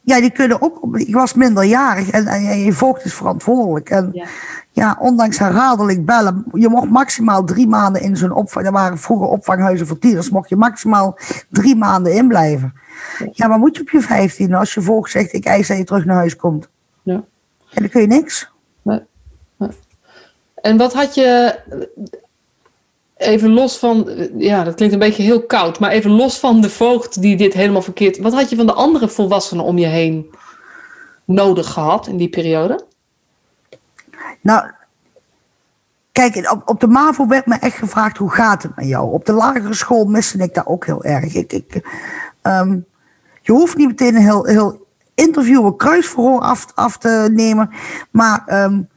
[0.00, 0.96] ja, die kunnen ook.
[0.96, 3.90] Ik was minderjarig en, en je voogd is verantwoordelijk.
[3.90, 4.26] En ja,
[4.70, 8.66] ja ondanks herhaaldelijk bellen, je mocht maximaal drie maanden in zo'n opvang.
[8.66, 12.74] Er waren vroeger opvanghuizen voor tieners, mocht je maximaal drie maanden inblijven.
[13.32, 15.84] Ja, maar moet je op je vijftien als je voogd zegt: Ik eis dat je
[15.84, 16.68] terug naar huis komt?
[17.02, 17.24] Ja.
[17.70, 18.50] En dan kun je niks.
[18.82, 19.00] Nee.
[20.54, 21.58] En wat had je
[23.18, 26.70] even los van, ja, dat klinkt een beetje heel koud, maar even los van de
[26.70, 28.18] voogd die dit helemaal verkeerd.
[28.18, 30.34] Wat had je van de andere volwassenen om je heen
[31.24, 32.86] nodig gehad in die periode?
[34.40, 34.70] Nou,
[36.12, 39.12] kijk, op, op de MAVO werd me echt gevraagd: hoe gaat het met jou?
[39.12, 41.34] Op de lagere school miste ik dat ook heel erg.
[41.34, 41.80] Ik, ik,
[42.42, 42.86] um,
[43.42, 47.70] je hoeft niet meteen een heel, heel interview, een kruisverhoor af, af te nemen,
[48.10, 48.64] maar.
[48.64, 48.88] Um,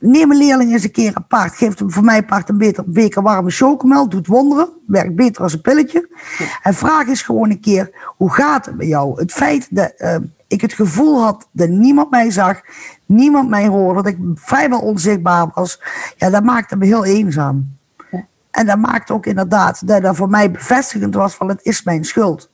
[0.00, 1.54] Neem een leerling eens een keer apart.
[1.54, 4.08] Geef hem voor mij apart een beter beker warme chocomel.
[4.08, 4.68] Doet wonderen.
[4.86, 6.08] Werkt beter als een pilletje.
[6.62, 9.20] En vraag eens gewoon een keer: hoe gaat het met jou?
[9.20, 12.60] Het feit dat uh, ik het gevoel had dat niemand mij zag,
[13.06, 15.80] niemand mij hoorde, dat ik vrijwel onzichtbaar was,
[16.16, 17.76] ja, dat maakte me heel eenzaam.
[18.10, 18.26] Ja.
[18.50, 22.04] En dat maakte ook inderdaad dat dat voor mij bevestigend was: van het is mijn
[22.04, 22.50] schuld.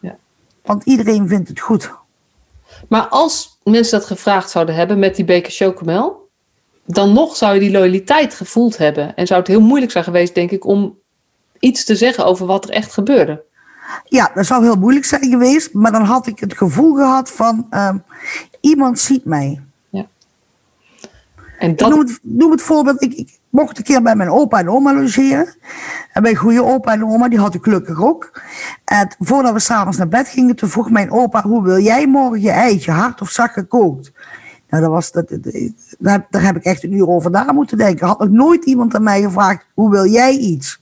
[0.00, 0.16] Ja.
[0.64, 1.90] Want iedereen vindt het goed.
[2.88, 6.25] Maar als mensen dat gevraagd zouden hebben met die beker chocomel
[6.86, 9.16] dan nog zou je die loyaliteit gevoeld hebben.
[9.16, 10.98] En zou het heel moeilijk zijn geweest, denk ik, om
[11.58, 13.44] iets te zeggen over wat er echt gebeurde.
[14.04, 15.72] Ja, dat zou heel moeilijk zijn geweest.
[15.72, 18.02] Maar dan had ik het gevoel gehad van um,
[18.60, 19.60] iemand ziet mij.
[19.88, 20.06] Ja.
[21.58, 21.90] En dat...
[21.90, 23.02] noem, het, noem het voorbeeld.
[23.02, 25.54] Ik, ik, mocht een keer bij mijn opa en oma logeren.
[26.12, 28.42] En mijn goede opa en oma, die had ik gelukkig ook.
[28.84, 31.42] En voordat we s'avonds naar bed gingen, toen vroeg mijn opa...
[31.42, 34.12] hoe wil jij morgen je eitje, hard of zacht gekookt?
[34.68, 35.38] Nou, dat was, dat,
[35.98, 38.06] daar, daar heb ik echt een uur over na moeten denken.
[38.06, 40.80] Had nog nooit iemand aan mij gevraagd, hoe wil jij iets?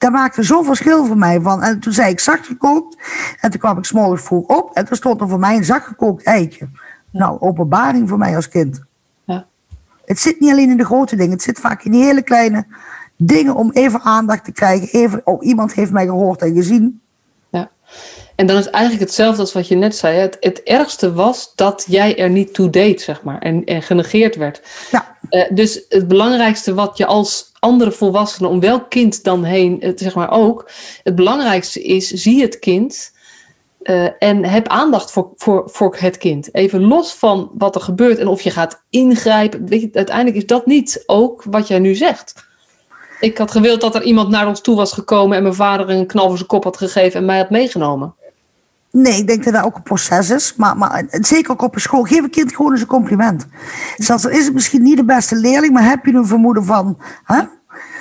[0.00, 1.40] Dat maakte zo'n verschil voor mij.
[1.40, 1.62] Van.
[1.62, 2.96] En toen zei ik zacht gekookt.
[3.40, 4.74] En toen kwam ik s'morgens vroeg op.
[4.74, 6.68] En toen stond er voor mij een zacht gekookt eitje.
[7.10, 8.82] Nou, openbaring voor mij als kind.
[9.24, 9.46] Ja.
[10.04, 11.32] Het zit niet alleen in de grote dingen.
[11.32, 12.66] Het zit vaak in die hele kleine
[13.16, 14.88] dingen om even aandacht te krijgen.
[14.88, 17.00] Even, oh, iemand heeft mij gehoord en gezien.
[17.50, 17.70] Ja.
[18.40, 20.18] En dan is eigenlijk hetzelfde als wat je net zei.
[20.18, 23.38] Het, het ergste was dat jij er niet toe deed, zeg maar.
[23.38, 24.62] En, en genegeerd werd.
[24.90, 25.16] Ja.
[25.30, 30.14] Uh, dus het belangrijkste wat je als andere volwassenen, om welk kind dan heen, zeg
[30.14, 30.70] maar ook.
[31.02, 33.12] Het belangrijkste is, zie het kind.
[33.82, 36.54] Uh, en heb aandacht voor, voor, voor het kind.
[36.54, 39.66] Even los van wat er gebeurt en of je gaat ingrijpen.
[39.66, 42.34] Weet je, uiteindelijk is dat niet ook wat jij nu zegt.
[43.20, 46.06] Ik had gewild dat er iemand naar ons toe was gekomen en mijn vader een
[46.06, 48.14] knal voor zijn kop had gegeven en mij had meegenomen.
[48.90, 50.54] Nee, ik denk dat dat ook een proces is.
[50.56, 52.02] Maar, maar zeker ook op een school.
[52.02, 53.46] Geef een kind gewoon eens een compliment.
[53.96, 56.98] Zelfs al is het misschien niet de beste leerling, maar heb je een vermoeden van.
[57.24, 57.42] Hè?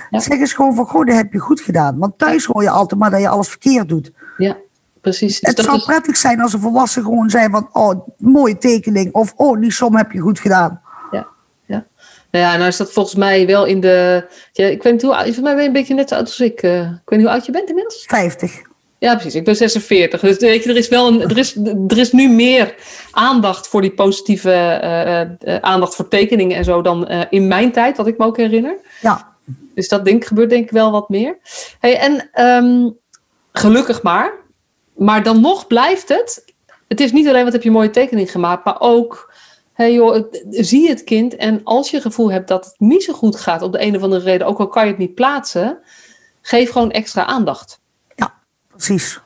[0.09, 0.19] Ja.
[0.19, 1.97] Zeg eens gewoon van, goh, dat heb je goed gedaan.
[1.97, 4.11] Want thuis hoor je altijd maar dat je alles verkeerd doet.
[4.37, 4.57] Ja,
[5.01, 5.39] precies.
[5.39, 5.85] Dus het zou is...
[5.85, 9.13] prettig zijn als een volwassen gewoon zei van, oh, mooie tekening.
[9.13, 10.81] Of, oh, die som heb je goed gedaan.
[11.11, 11.27] Ja,
[11.65, 11.85] ja.
[12.31, 14.27] Nou ja, nou is dat volgens mij wel in de...
[14.51, 15.33] Ja, ik weet niet hoe oud...
[15.33, 16.63] Voor mij ben je een beetje net zo oud als ik.
[16.63, 18.05] Uh, ik weet niet hoe oud je bent inmiddels.
[18.07, 18.61] 50.
[18.99, 19.35] Ja, precies.
[19.35, 20.21] Ik ben 46.
[20.21, 21.55] Dus weet je, er is wel een, er is,
[21.87, 22.75] er is nu meer
[23.11, 27.71] aandacht voor die positieve uh, uh, aandacht voor tekeningen en zo dan uh, in mijn
[27.71, 28.77] tijd, wat ik me ook herinner.
[29.01, 29.35] Ja.
[29.75, 31.37] Dus dat denk, gebeurt denk ik wel wat meer.
[31.79, 32.97] Hey, en um,
[33.51, 34.33] gelukkig maar.
[34.95, 36.45] Maar dan nog blijft het.
[36.87, 39.33] Het is niet alleen wat heb je mooie tekening gemaakt, maar ook
[39.73, 43.13] hey joh, zie het kind en als je het gevoel hebt dat het niet zo
[43.13, 45.79] goed gaat op de een of andere reden, ook al kan je het niet plaatsen,
[46.41, 47.79] geef gewoon extra aandacht.
[48.85, 49.21] Precies.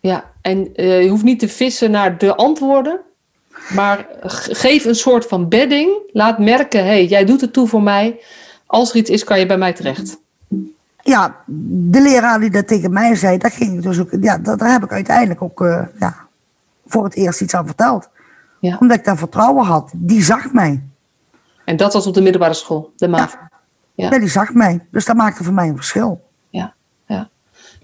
[0.00, 3.00] Ja, en uh, je hoeft niet te vissen naar de antwoorden,
[3.74, 4.06] maar
[4.48, 5.90] geef een soort van bedding.
[6.12, 8.20] Laat merken, hey, jij doet het toe voor mij.
[8.66, 10.18] Als er iets is, kan je bij mij terecht.
[11.02, 11.36] Ja,
[11.90, 14.84] de leraar die dat tegen mij zei, dat ging ik dus ook, ja, daar heb
[14.84, 16.16] ik uiteindelijk ook uh, ja,
[16.86, 18.08] voor het eerst iets aan verteld.
[18.60, 18.76] Ja.
[18.80, 19.90] Omdat ik daar vertrouwen had.
[19.94, 20.82] Die zag mij.
[21.64, 23.32] En dat was op de middelbare school, de MAV?
[23.94, 24.10] Ja.
[24.10, 24.18] ja.
[24.18, 24.86] die zag mij.
[24.90, 26.27] Dus dat maakte voor mij een verschil.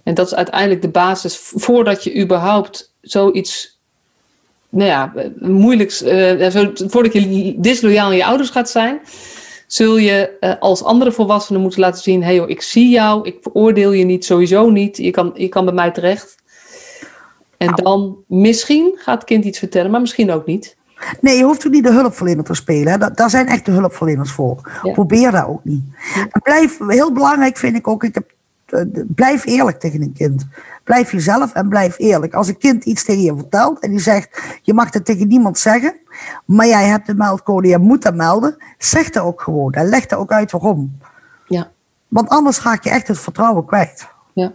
[0.04, 3.80] En dat is uiteindelijk de basis voordat je überhaupt zoiets,
[4.68, 9.00] nou ja, moeilijks, uh, voordat je disloyaal aan je ouders gaat zijn,
[9.66, 13.26] zul je uh, als andere volwassenen moeten laten zien: hé hey joh, ik zie jou,
[13.26, 16.36] ik veroordeel je niet, sowieso niet, je kan, je kan bij mij terecht.
[17.56, 17.82] En nou.
[17.82, 20.76] dan misschien gaat het kind iets vertellen, maar misschien ook niet.
[21.20, 23.14] Nee, je hoeft ook niet de hulpverlener te spelen.
[23.14, 24.80] Daar zijn echt de hulpverleners voor.
[24.92, 25.82] Probeer dat ook niet.
[26.14, 28.32] En blijf, heel belangrijk vind ik ook, ik heb,
[29.06, 30.46] blijf eerlijk tegen een kind.
[30.84, 32.34] Blijf jezelf en blijf eerlijk.
[32.34, 35.58] Als een kind iets tegen je vertelt en die zegt, je mag het tegen niemand
[35.58, 35.96] zeggen,
[36.44, 40.06] maar jij hebt de meldcode, je moet dat melden, zeg dat ook gewoon en leg
[40.06, 40.98] dat ook uit waarom.
[41.46, 41.70] Ja.
[42.08, 44.08] Want anders ga je echt het vertrouwen kwijt.
[44.32, 44.52] Ja.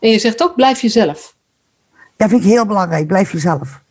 [0.00, 1.34] En je zegt ook, blijf jezelf.
[2.16, 3.06] Ja, vind ik heel belangrijk.
[3.06, 3.82] Blijf jezelf.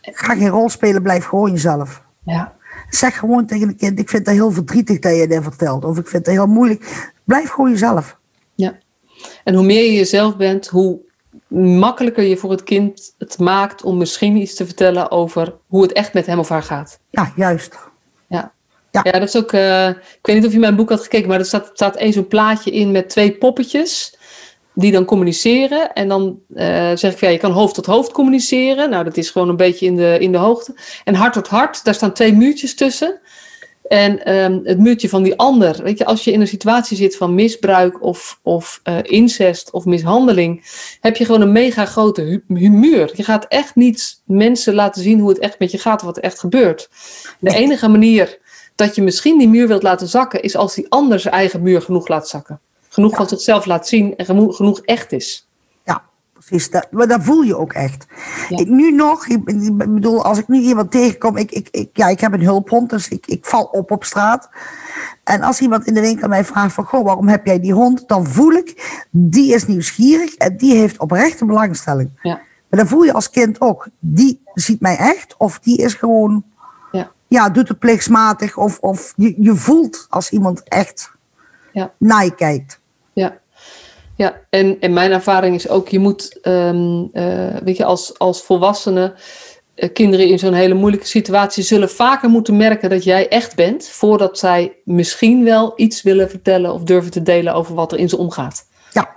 [0.00, 2.02] Ga geen rol spelen, blijf gewoon jezelf.
[2.24, 2.54] Ja.
[2.90, 5.84] Zeg gewoon tegen een kind, ik vind het heel verdrietig dat je dit vertelt.
[5.84, 7.10] Of ik vind het heel moeilijk.
[7.24, 8.18] Blijf gewoon jezelf.
[8.54, 8.78] Ja.
[9.44, 11.00] En hoe meer je jezelf bent, hoe
[11.58, 15.92] makkelijker je voor het kind het maakt om misschien iets te vertellen over hoe het
[15.92, 16.98] echt met hem of haar gaat.
[17.10, 17.78] Ja, juist.
[18.28, 18.52] Ja.
[18.90, 19.00] Ja.
[19.04, 19.52] ja, dat is ook.
[19.52, 22.12] Uh, ik weet niet of je mijn boek had gekeken, maar er staat, staat één
[22.12, 24.16] zo'n plaatje in met twee poppetjes
[24.74, 25.92] die dan communiceren.
[25.92, 28.90] En dan uh, zeg ik, ja, je kan hoofd tot hoofd communiceren.
[28.90, 30.74] Nou, dat is gewoon een beetje in de, in de hoogte.
[31.04, 33.20] En hart tot hart, daar staan twee muurtjes tussen.
[33.88, 37.16] En um, het muurtje van die ander, weet je, als je in een situatie zit
[37.16, 40.64] van misbruik of, of uh, incest of mishandeling,
[41.00, 43.10] heb je gewoon een mega grote humeur.
[43.14, 46.16] Je gaat echt niet mensen laten zien hoe het echt met je gaat of wat
[46.16, 46.88] er echt gebeurt.
[47.38, 48.38] De enige manier
[48.74, 51.82] dat je misschien die muur wilt laten zakken, is als die ander zijn eigen muur
[51.82, 52.60] genoeg laat zakken
[52.92, 55.46] genoeg van zichzelf laat zien en genoeg echt is.
[56.46, 56.70] Precies.
[56.70, 58.06] Dat, maar dat voel je ook echt.
[58.48, 62.08] Ik, nu nog, ik, ik, bedoel, als ik nu iemand tegenkom, ik, ik, ik, ja,
[62.08, 64.48] ik heb een hulphond, dus ik, ik val op op straat.
[65.24, 68.08] En als iemand in de winkel mij vraagt van, goh, waarom heb jij die hond?
[68.08, 72.10] Dan voel ik, die is nieuwsgierig en die heeft oprechte belangstelling.
[72.22, 72.40] Ja.
[72.68, 76.44] Maar dan voel je als kind ook, die ziet mij echt of die is gewoon,
[76.92, 81.10] ja, ja doet het plichtsmatig of, of je, je voelt als iemand echt
[81.72, 81.92] ja.
[81.98, 82.80] naar je kijkt.
[83.12, 83.40] Ja,
[84.22, 84.40] ja.
[84.50, 89.14] En, en mijn ervaring is ook, je moet, um, uh, weet je, als, als volwassene,
[89.76, 93.88] uh, kinderen in zo'n hele moeilijke situatie zullen vaker moeten merken dat jij echt bent,
[93.88, 98.08] voordat zij misschien wel iets willen vertellen of durven te delen over wat er in
[98.08, 98.66] ze omgaat.
[98.92, 99.16] Ja.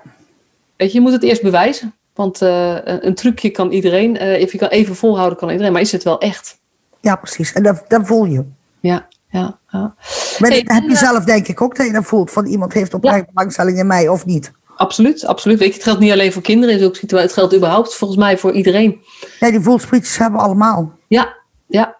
[0.75, 1.93] Weet je, je moet het eerst bewijzen.
[2.13, 5.91] Want uh, een, trucje kan iedereen, of je kan even volhouden kan iedereen, maar is
[5.91, 6.59] het wel echt?
[7.01, 7.53] Ja, precies.
[7.53, 8.45] En dat, dat voel je.
[8.79, 9.95] Ja, ja, ja.
[10.39, 12.93] Maar hey, heb je zelf denk ik ook dat je dat voelt van iemand heeft
[12.93, 13.31] oprecht ja.
[13.33, 14.51] belangstelling in mij of niet?
[14.75, 15.59] Absoluut, absoluut.
[15.59, 18.37] Weet je, het geldt niet alleen voor kinderen, het, ook, het geldt überhaupt volgens mij
[18.37, 19.01] voor iedereen.
[19.39, 20.91] Ja, die voelsprietjes hebben we allemaal.
[21.07, 21.35] Ja,
[21.67, 21.95] ja.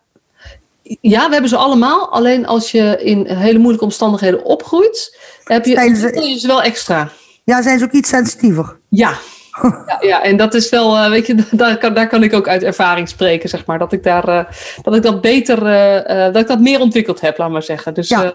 [1.01, 2.11] Ja, we hebben ze allemaal.
[2.11, 7.09] Alleen als je in hele moeilijke omstandigheden opgroeit, heb je, ze, ze wel extra.
[7.43, 8.77] Ja, zijn ze ook iets sensitiever?
[8.89, 9.17] Ja,
[9.87, 12.47] ja, ja, en dat is wel, uh, weet je, daar kan, daar kan ik ook
[12.47, 13.79] uit ervaring spreken, zeg maar.
[13.79, 14.43] Dat ik daar, uh,
[14.81, 17.93] dat ik dat beter, uh, dat ik dat meer ontwikkeld heb, laat maar zeggen.
[17.93, 18.33] Dus, ja.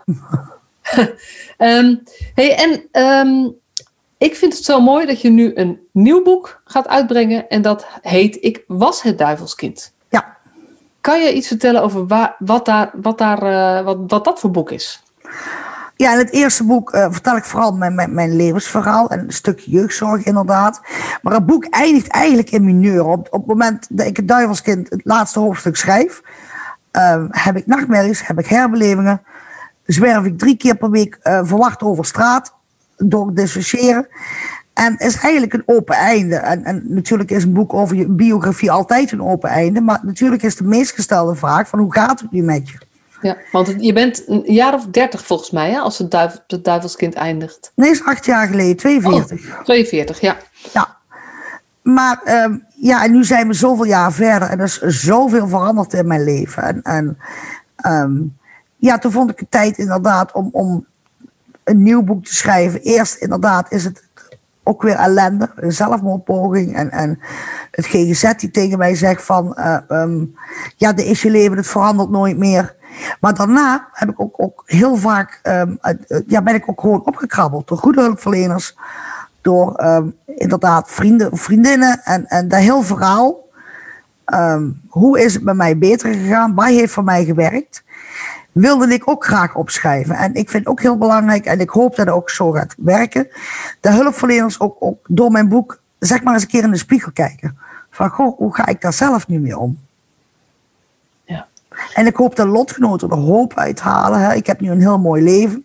[1.59, 2.03] um,
[2.39, 3.59] hey, en um,
[4.21, 7.49] ik vind het zo mooi dat je nu een nieuw boek gaat uitbrengen.
[7.49, 9.93] En dat heet Ik was het duivelskind.
[10.09, 10.37] Ja.
[11.01, 12.07] Kan je iets vertellen over
[12.39, 15.03] wat, daar, wat, daar, wat, wat dat voor boek is?
[15.97, 19.33] Ja, in het eerste boek uh, vertel ik vooral mijn, mijn, mijn, levensverhaal en een
[19.33, 20.81] stukje jeugdzorg inderdaad.
[21.23, 23.07] Maar het boek eindigt eigenlijk in mineur.
[23.07, 26.23] Op, op het moment dat ik het duivelskind het laatste hoofdstuk schrijf,
[26.93, 29.23] uh, heb ik nachtmerries, heb ik herbelevingen,
[29.87, 32.59] zwerf ik drie keer per week uh, verwacht over straat
[33.05, 34.09] door dissociëren.
[34.75, 36.37] En is eigenlijk een open einde.
[36.37, 39.81] En, en, natuurlijk is een boek over je biografie altijd een open einde.
[39.81, 42.79] Maar natuurlijk is de meest gestelde vraag van hoe gaat het nu met je?
[43.21, 46.65] Ja, want je bent een jaar of dertig volgens mij, hè, als het, duivel, het
[46.65, 47.73] duivelskind eindigt.
[47.75, 49.51] Nee, is acht jaar geleden, 42.
[49.51, 50.37] Oh, 42, ja.
[50.73, 50.97] Ja.
[51.83, 55.93] Maar um, ja, en nu zijn we zoveel jaar verder en er is zoveel veranderd
[55.93, 56.63] in mijn leven.
[56.63, 57.19] En, en
[57.87, 58.37] um,
[58.77, 60.87] ja, toen vond ik het tijd inderdaad om, om
[61.65, 62.81] een nieuw boek te schrijven.
[62.81, 64.09] Eerst inderdaad is het
[64.63, 66.75] ook weer ellende, een zelfmoordpoging.
[66.75, 67.19] En, en
[67.71, 70.13] het GGZ die tegen mij zegt van, uh,
[70.77, 72.75] ja, dit is je leven, het verandert nooit meer.
[73.21, 75.79] Maar daarna heb ik ook, ook heel vaak, um,
[76.27, 78.77] ja, ben ik ook gewoon opgekrabbeld door goede hulpverleners.
[79.41, 83.49] Door um, inderdaad vrienden, vriendinnen en, en dat heel verhaal.
[84.89, 86.55] hoe is het bij mij beter gegaan?
[86.55, 87.83] Wat heeft voor mij gewerkt?
[88.53, 90.15] Wilde ik ook graag opschrijven.
[90.15, 93.29] En ik vind ook heel belangrijk, en ik hoop dat het ook zo gaat werken,
[93.81, 97.13] de hulpverleners ook, ook door mijn boek, zeg maar eens een keer in de spiegel
[97.13, 97.59] kijken.
[97.91, 99.79] Van, goh, hoe ga ik daar zelf nu mee om?
[101.25, 101.47] Ja.
[101.95, 104.21] En ik hoop dat lotgenoten er hoop uithalen.
[104.21, 104.35] Hè.
[104.35, 105.65] Ik heb nu een heel mooi leven.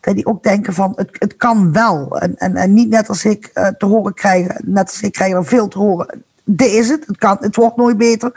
[0.00, 2.20] Dat die ook denken van, het, het kan wel.
[2.20, 5.32] En, en, en niet net als ik uh, te horen krijgen, net als ik krijg
[5.32, 6.22] er veel te horen.
[6.44, 8.32] Dit is het, het, kan, het wordt nooit beter.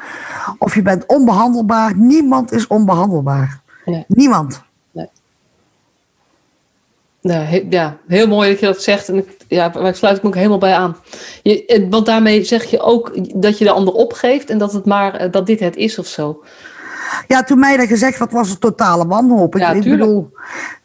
[0.57, 1.97] Of je bent onbehandelbaar.
[1.97, 3.63] Niemand is onbehandelbaar.
[4.07, 4.63] Niemand.
[4.91, 5.09] Nee.
[7.21, 9.09] Nou, ja, heel mooi dat je dat zegt.
[9.09, 10.95] En ik, ja, waar sluit ik me ook helemaal bij aan.
[11.43, 15.13] Je, want daarmee zeg je ook dat je de ander opgeeft en dat, het maar,
[15.13, 16.43] eh, dat dit het is of zo.
[17.27, 19.53] Ja, toen mij dat gezegd werd, was het totale wanhoop.
[19.53, 20.31] Ja, ik, ik bedoel,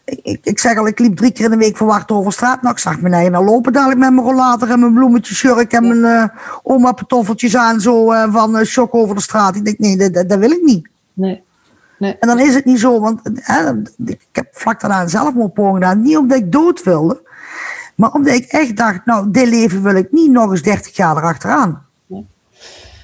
[0.05, 2.63] ik, ik, zeg al, ik liep drie keer in de week verwacht over straat.
[2.63, 5.89] Nou, ik zag mijn eigen lopen dadelijk met mijn rollator en mijn bloemetjes jurk en
[5.89, 7.81] mijn uh, oma pantoffeltjes aan.
[7.81, 9.57] Zo uh, van uh, shock over de straat.
[9.57, 10.89] Ik denk, nee, dat, dat wil ik niet.
[11.13, 11.43] Nee.
[12.01, 12.17] Nee.
[12.21, 13.73] En dan is het niet zo, want hè,
[14.07, 16.03] ik heb vlak daarna een zelfmoordpoging gedaan.
[16.03, 17.21] Niet omdat ik dood wilde,
[17.95, 21.17] maar omdat ik echt dacht, nou, dit leven wil ik niet nog eens 30 jaar
[21.17, 21.87] erachteraan.
[22.07, 22.27] Nee,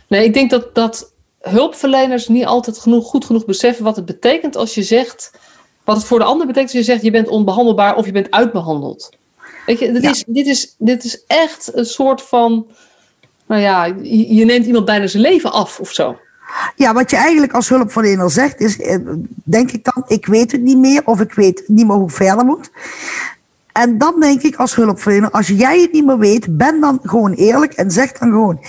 [0.09, 4.57] nee ik denk dat, dat hulpverleners niet altijd genoeg, goed genoeg beseffen wat het betekent
[4.57, 5.39] als je zegt,
[5.85, 8.31] wat het voor de ander betekent als je zegt, je bent onbehandelbaar of je bent
[8.31, 9.17] uitbehandeld.
[9.67, 12.67] Weet je, dit, is, dit, is, dit is echt een soort van,
[13.47, 16.17] nou ja, je neemt iemand bijna zijn leven af of zo.
[16.77, 18.99] Ja, wat je eigenlijk als hulpverlener zegt, is, eh,
[19.45, 22.15] denk ik dan, ik weet het niet meer of ik weet niet meer hoe ik
[22.15, 22.71] verder moet.
[23.73, 27.33] En dan denk ik als hulpverlener, als jij het niet meer weet, ben dan gewoon
[27.33, 28.61] eerlijk en zeg dan gewoon,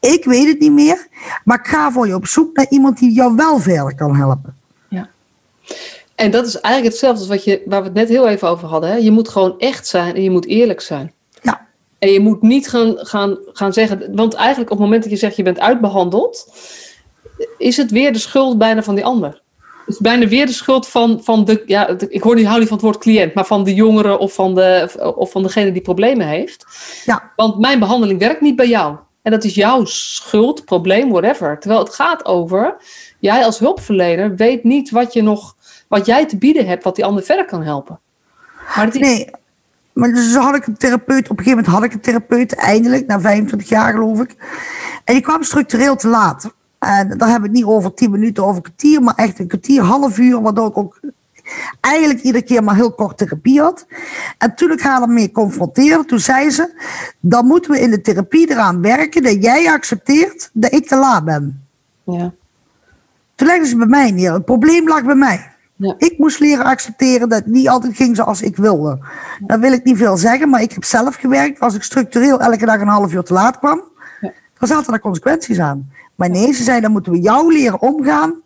[0.00, 1.06] ik weet het niet meer,
[1.44, 4.56] maar ik ga voor je op zoek naar iemand die jou wel verder kan helpen.
[4.88, 5.08] Ja.
[6.14, 8.68] En dat is eigenlijk hetzelfde als wat je, waar we het net heel even over
[8.68, 8.90] hadden.
[8.90, 8.96] Hè?
[8.96, 11.12] Je moet gewoon echt zijn en je moet eerlijk zijn.
[11.42, 11.66] Ja.
[11.98, 15.18] En je moet niet gaan, gaan, gaan zeggen, want eigenlijk op het moment dat je
[15.18, 16.52] zegt je bent uitbehandeld,
[17.58, 19.42] is het weer de schuld bijna van die ander.
[19.86, 22.68] Het is bijna weer de schuld van, van de, ja, ik hoor niet, hou niet
[22.68, 25.82] van het woord cliënt, maar van de jongere of van, de, of van degene die
[25.82, 26.66] problemen heeft.
[27.04, 27.32] Ja.
[27.36, 28.96] Want mijn behandeling werkt niet bij jou.
[29.22, 31.58] En dat is jouw schuld, probleem, whatever.
[31.58, 32.76] Terwijl het gaat over,
[33.18, 35.56] jij als hulpverlener weet niet wat, je nog,
[35.88, 38.00] wat jij te bieden hebt, wat die ander verder kan helpen.
[38.76, 38.94] Maar is...
[38.94, 39.30] Nee,
[39.92, 43.06] maar dus had ik een therapeut, op een gegeven moment had ik een therapeut, eindelijk,
[43.06, 44.34] na 25 jaar geloof ik.
[45.04, 46.54] En die kwam structureel te laat.
[46.78, 49.48] En daar hebben we het niet over tien minuten, over een kwartier, maar echt een
[49.48, 51.00] kwartier, half uur, waardoor ik ook
[51.80, 53.86] eigenlijk iedere keer maar heel kort therapie had.
[54.38, 56.82] En toen ik haar ermee confronteerde, toen zei ze,
[57.20, 61.24] dan moeten we in de therapie eraan werken dat jij accepteert dat ik te laat
[61.24, 61.66] ben.
[62.04, 62.32] Ja.
[63.34, 64.32] Toen legde ze bij mij neer.
[64.32, 65.50] Het probleem lag bij mij.
[65.76, 65.94] Ja.
[65.98, 68.98] Ik moest leren accepteren dat het niet altijd ging zoals ik wilde.
[69.40, 71.60] Dan wil ik niet veel zeggen, maar ik heb zelf gewerkt.
[71.60, 73.82] Als ik structureel elke dag een half uur te laat kwam,
[74.20, 74.32] ja.
[74.58, 75.90] dan zaten er consequenties aan.
[76.16, 78.42] Maar nee, ze zei, dan moeten we jou leren omgaan,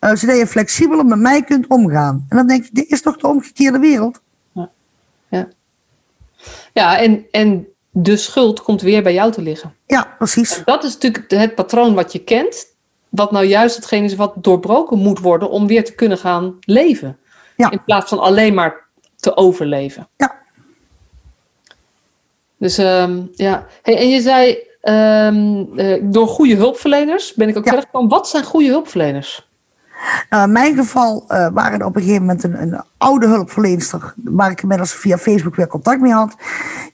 [0.00, 2.26] uh, zodat je flexibeler met mij kunt omgaan.
[2.28, 4.20] En dan denk ik, dit is toch de omgekeerde wereld?
[4.52, 4.70] Ja,
[5.28, 5.48] ja.
[6.72, 9.74] ja en, en de schuld komt weer bij jou te liggen.
[9.86, 10.62] Ja, precies.
[10.64, 12.66] dat is natuurlijk het patroon wat je kent,
[13.08, 17.18] wat nou juist hetgeen is wat doorbroken moet worden om weer te kunnen gaan leven.
[17.56, 17.70] Ja.
[17.70, 18.84] In plaats van alleen maar
[19.16, 20.08] te overleven.
[20.16, 20.40] Ja.
[22.56, 27.64] Dus um, ja, hey, en je zei Um, uh, door goede hulpverleners ben ik ook
[27.64, 28.08] verder gekomen.
[28.08, 29.50] Wat zijn goede hulpverleners?
[30.30, 34.14] Nou, in mijn geval uh, waren er op een gegeven moment een, een oude hulpverlenster,
[34.16, 36.36] waar ik inmiddels via Facebook weer contact mee had,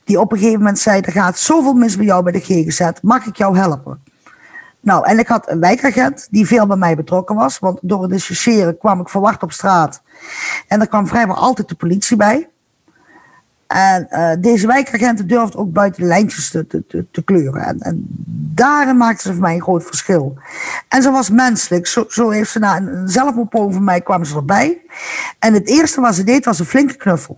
[0.03, 2.89] die op een gegeven moment zei: Er gaat zoveel mis bij jou bij de GGZ,
[3.01, 4.03] mag ik jou helpen?
[4.81, 8.11] Nou, en ik had een wijkagent die veel bij mij betrokken was, want door het
[8.11, 10.01] discussiëren kwam ik verwacht op straat.
[10.67, 12.49] En er kwam vrijwel altijd de politie bij.
[13.69, 17.61] En uh, deze wijkagenten durfden ook buiten de lijntjes te, te, te kleuren.
[17.61, 18.05] En, en,
[18.53, 20.37] daarin maakte ze voor mij een groot verschil.
[20.87, 21.87] En ze was menselijk.
[21.87, 24.81] Zo, zo heeft ze na een zelfmoordpoging van mij kwam ze erbij.
[25.39, 27.37] En het eerste wat ze deed was een flinke knuffel.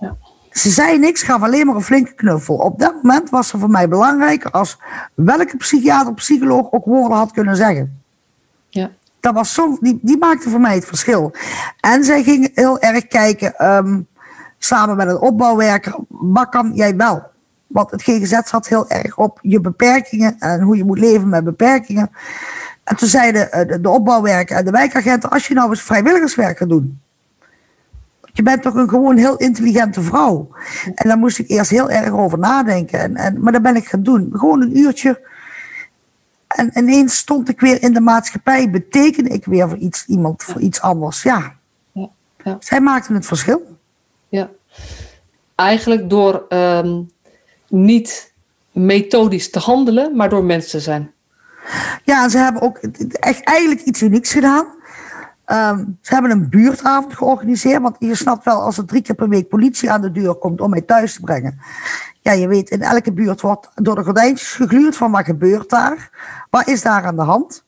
[0.00, 0.16] Ja.
[0.50, 2.54] Ze zei niks, gaf alleen maar een flinke knuffel.
[2.54, 4.78] Op dat moment was ze voor mij belangrijker als
[5.14, 8.02] welke psychiater, psycholoog ook woorden had kunnen zeggen.
[8.68, 8.90] Ja.
[9.20, 11.32] Dat was zo, die, die maakte voor mij het verschil.
[11.80, 13.76] En zij ging heel erg kijken.
[13.76, 14.06] Um,
[14.64, 17.22] samen met een opbouwwerker, wat kan jij wel?
[17.66, 21.44] Want het GGZ zat heel erg op je beperkingen en hoe je moet leven met
[21.44, 22.10] beperkingen.
[22.84, 26.68] En toen zeiden de, de opbouwwerker en de wijkagenten, als je nou eens vrijwilligerswerk gaat
[26.68, 27.00] doen,
[28.34, 30.48] je bent toch een gewoon heel intelligente vrouw.
[30.94, 32.98] En daar moest ik eerst heel erg over nadenken.
[32.98, 34.28] En, en, maar dat ben ik gaan doen.
[34.32, 35.28] Gewoon een uurtje.
[36.46, 38.70] En ineens stond ik weer in de maatschappij.
[38.70, 41.22] Betekende ik weer voor iets, iemand, voor iets anders.
[41.22, 41.54] Ja.
[41.92, 42.08] ja.
[42.44, 42.56] ja.
[42.60, 43.73] Zij maakten het verschil.
[45.54, 47.02] Eigenlijk door ehm,
[47.68, 48.32] niet
[48.72, 51.12] methodisch te handelen, maar door mensen te zijn.
[52.04, 52.76] Ja, ze hebben ook
[53.10, 54.66] echt eigenlijk iets unieks gedaan.
[55.44, 57.82] Ehm, ze hebben een buurtavond georganiseerd.
[57.82, 60.60] Want je snapt wel, als er drie keer per week politie aan de deur komt
[60.60, 61.60] om mij thuis te brengen.
[62.20, 66.10] Ja, je weet, in elke buurt wordt door de gordijntjes gegluurd van wat gebeurt daar?
[66.50, 67.64] Wat is daar aan de hand?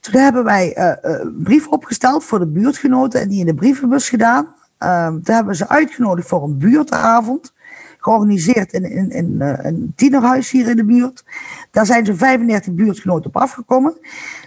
[0.00, 4.08] Toen hebben wij uh, een brief opgesteld voor de buurtgenoten en die in de brievenbus
[4.08, 4.54] gedaan.
[4.82, 7.52] Uh, toen hebben ze uitgenodigd voor een buurtavond
[7.98, 11.24] georganiseerd in, in, uh, een tienerhuis hier in de buurt.
[11.70, 13.98] Daar zijn zo'n 35 buurtgenoten op afgekomen.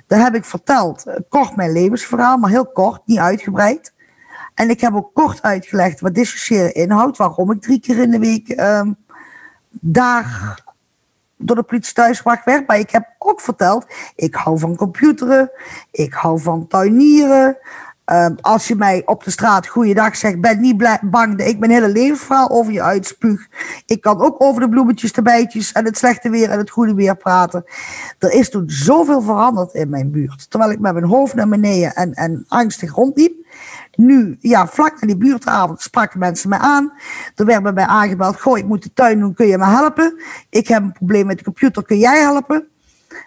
[0.07, 3.93] Daar heb ik verteld, uh, kort mijn levensverhaal, maar heel kort, niet uitgebreid.
[4.53, 8.19] En ik heb ook kort uitgelegd wat dissociëren inhoudt, waarom ik drie keer in de
[8.19, 8.81] week uh,
[9.69, 10.61] daar
[11.38, 12.67] door de politie thuiswacht werd.
[12.67, 15.51] Maar ik heb ook verteld, ik hou van computeren,
[15.91, 17.57] ik hou van tuinieren,
[18.06, 21.72] Ehm, als je mij op de straat goeiedag zegt, ben niet bang dat ik mijn
[21.72, 23.47] hele levensverhaal over je uitspuug.
[23.86, 26.93] Ik kan ook over de bloemetjes, de bijtjes en het slechte weer en het goede
[26.93, 27.64] weer praten.
[28.20, 30.49] Er is toen zoveel veranderd in mijn buurt.
[30.49, 33.45] Terwijl ik met mijn hoofd naar beneden en, en angstig rondliep.
[33.95, 36.93] Nu, ja, vlak na die buurtavond spraken mensen mij aan.
[37.36, 40.22] Er werd bij mij aangebeld, goh, ik moet de tuin doen, kun je me helpen?
[40.49, 42.68] Ik heb een probleem met de computer, kun jij helpen?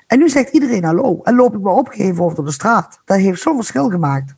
[0.06, 1.20] En nu zegt iedereen hallo.
[1.22, 3.00] En loop ik me opgegeven over de straat.
[3.04, 4.34] Dat heeft zo'n verschil gemaakt.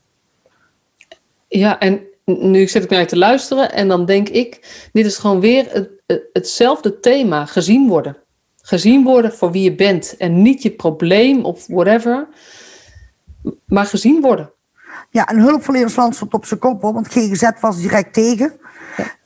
[1.48, 5.18] Ja, en nu zit ik naar je te luisteren en dan denk ik, dit is
[5.18, 5.90] gewoon weer het,
[6.32, 8.16] hetzelfde thema, gezien worden.
[8.62, 12.28] Gezien worden voor wie je bent en niet je probleem of whatever,
[13.66, 14.52] maar gezien worden.
[15.10, 18.52] Ja, een hulpverlenersland stond op zijn kop, want GGZ was direct tegen.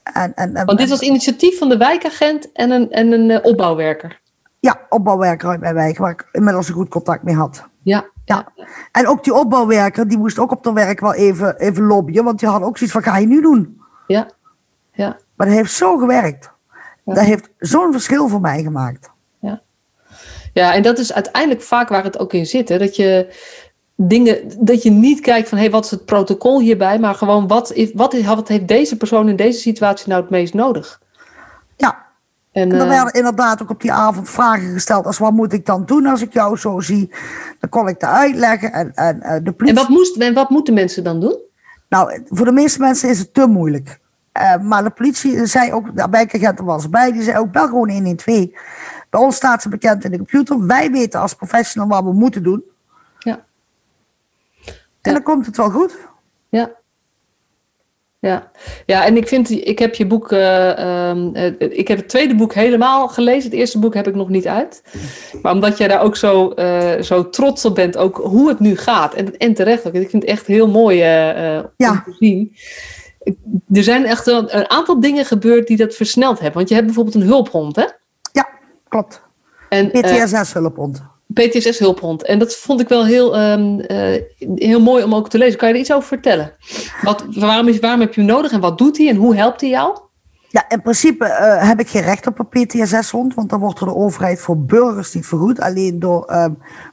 [0.03, 3.45] En, en, en, want dit was initiatief van de wijkagent en een, en een eh,
[3.45, 4.21] opbouwwerker.
[4.61, 7.69] Ja, opbouwwerker uit mijn wijk, waar ik inmiddels een goed contact mee had.
[7.83, 8.05] Ja,
[8.35, 8.67] ja.
[8.93, 12.39] En ook die opbouwwerker, die moest ook op de werk wel even, even lobbyen, want
[12.39, 13.81] die had ook zoiets van, ga je nu doen?
[14.07, 14.31] Ja,
[14.93, 15.17] ja.
[15.35, 16.51] Maar dat heeft zo gewerkt.
[17.05, 19.11] Dat heeft zo'n verschil voor mij gemaakt.
[19.41, 19.63] Ja.
[20.53, 22.69] ja, en dat is uiteindelijk vaak waar het ook in zit.
[22.69, 22.79] Hè?
[22.79, 23.35] Dat je
[23.97, 27.47] dingen, dat je niet kijkt van hé, hey, wat is het protocol hierbij, maar gewoon
[27.47, 31.01] wat, is, wat, wat heeft deze persoon in deze situatie nou het meest nodig?
[31.77, 32.07] Ja,
[32.53, 35.67] en, en er werden inderdaad ook op die avond vragen gesteld als wat moet ik
[35.67, 37.11] dan doen als ik jou zo zie.
[37.61, 38.73] Dan kon ik dat uitleggen.
[38.73, 39.79] En, en, eh, de politie...
[39.79, 41.39] en, wat, moest, en wat moeten mensen dan doen?
[41.89, 44.01] Nou, voor de meeste mensen is het te moeilijk.
[44.39, 47.91] Uh, maar de politie zei ook, de wijkagent was bij, die zei ook bel gewoon
[47.91, 48.47] 112.
[49.11, 50.67] Bij ons staat ze bekend in de computer.
[50.67, 52.63] Wij weten als professional wat we moeten doen.
[53.19, 53.45] Ja.
[55.01, 55.97] En dan komt het wel goed.
[56.49, 56.71] Ja.
[58.23, 58.51] Ja.
[58.87, 62.55] ja, en ik vind, ik heb je boek, uh, uh, ik heb het tweede boek
[62.55, 63.51] helemaal gelezen.
[63.51, 64.83] Het eerste boek heb ik nog niet uit.
[65.43, 68.77] Maar omdat jij daar ook zo, uh, zo trots op bent, ook hoe het nu
[68.77, 69.15] gaat.
[69.15, 69.93] En, en terecht ook.
[69.93, 71.71] Ik vind het echt heel mooi ja.
[71.77, 72.57] om te zien.
[73.73, 76.57] Er zijn echt een, een, aantal dingen gebeurd die dat versneld hebben.
[76.57, 77.87] Want je hebt bijvoorbeeld een hulphond, hè?
[78.33, 78.49] Ja,
[78.89, 79.23] klopt.
[79.69, 81.03] En, PTSS-hulphond.
[81.27, 82.25] PTSS-hulphond.
[82.25, 84.21] En dat vond ik wel heel, um, uh,
[84.55, 85.59] heel mooi om ook te lezen.
[85.59, 86.53] Kan je er iets over vertellen?
[87.03, 89.61] Wat, waarom, is, waarom heb je hem nodig en wat doet hij en hoe helpt
[89.61, 89.99] hij jou?
[90.49, 93.89] Ja, in principe uh, heb ik geen recht op een PTSS-hond, want dan wordt door
[93.89, 96.47] de overheid voor burgers niet vergoed, alleen door uh,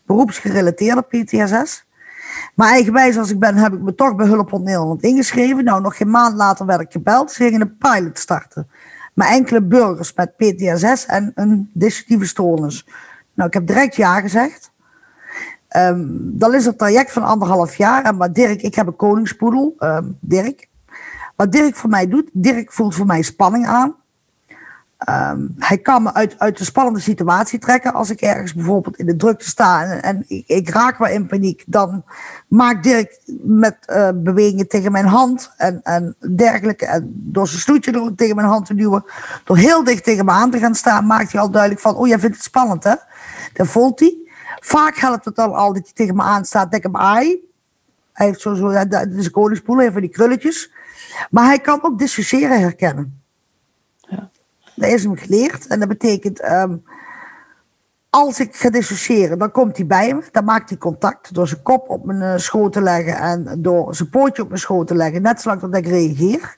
[0.05, 1.87] beroepsgerelateerde PTSS.
[2.55, 5.63] Maar eigenwijs als ik ben, heb ik me toch bij Hulphond Nederland ingeschreven.
[5.63, 7.31] Nou, nog geen maand later werd ik gebeld.
[7.31, 8.67] Ze gingen een pilot starten.
[9.13, 12.85] Maar enkele burgers met PTSS en een dissociatieve stoornis.
[13.39, 14.71] Nou, ik heb direct ja gezegd.
[15.77, 18.03] Um, dan is het traject van anderhalf jaar.
[18.03, 20.67] En maar Dirk, ik heb een koningspoedel, um, Dirk.
[21.35, 23.95] Wat Dirk voor mij doet, Dirk voelt voor mij spanning aan.
[25.09, 27.93] Um, hij kan me uit, uit een spannende situatie trekken.
[27.93, 31.27] Als ik ergens bijvoorbeeld in de drukte sta en, en ik, ik, raak wel in
[31.27, 32.03] paniek, dan
[32.47, 38.15] maakt Dirk met uh, bewegingen tegen mijn hand en, en dergelijke, en door zijn snoetje
[38.15, 39.03] tegen mijn hand te duwen,
[39.43, 42.07] door heel dicht tegen me aan te gaan staan, maakt hij al duidelijk van, oh
[42.07, 42.95] jij vindt het spannend hè?
[43.53, 44.17] Dan voelt hij.
[44.59, 47.47] Vaak helpt het dan al dat hij tegen me aanstaat, denk ik hem ai.
[48.13, 50.71] Hij heeft zo, zo dat is een koningspoel, even die krulletjes.
[51.29, 53.21] Maar hij kan ook dissociëren herkennen.
[53.97, 54.29] Ja.
[54.75, 55.67] Dat is hem geleerd.
[55.67, 56.83] En dat betekent, um,
[58.09, 60.23] als ik ga dissociëren, dan komt hij bij me.
[60.31, 63.95] Dan maakt hij contact door zijn kop op mijn uh, schoot te leggen en door
[63.95, 65.21] zijn pootje op mijn schoot te leggen.
[65.21, 66.57] Net zolang dat ik reageer.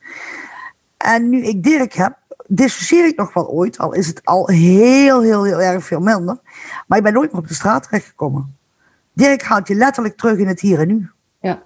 [0.98, 2.18] En nu ik Dirk heb,
[2.56, 6.40] dissocieer ik nog wel ooit, al is het al heel, heel, heel erg veel minder.
[6.88, 8.58] Maar ik ben nooit meer op de straat terechtgekomen.
[9.14, 11.10] Dirk haalt je letterlijk terug in het hier en nu.
[11.42, 11.64] Ja.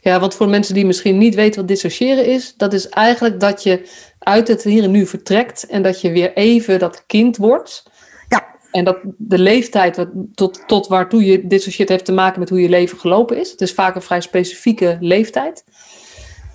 [0.00, 3.62] ja, want voor mensen die misschien niet weten wat dissociëren is, dat is eigenlijk dat
[3.62, 7.90] je uit het hier en nu vertrekt en dat je weer even dat kind wordt.
[8.28, 8.46] Ja.
[8.70, 12.68] En dat de leeftijd tot, tot waartoe je dissocieert heeft te maken met hoe je
[12.68, 13.50] leven gelopen is.
[13.50, 15.64] Het is vaak een vrij specifieke leeftijd.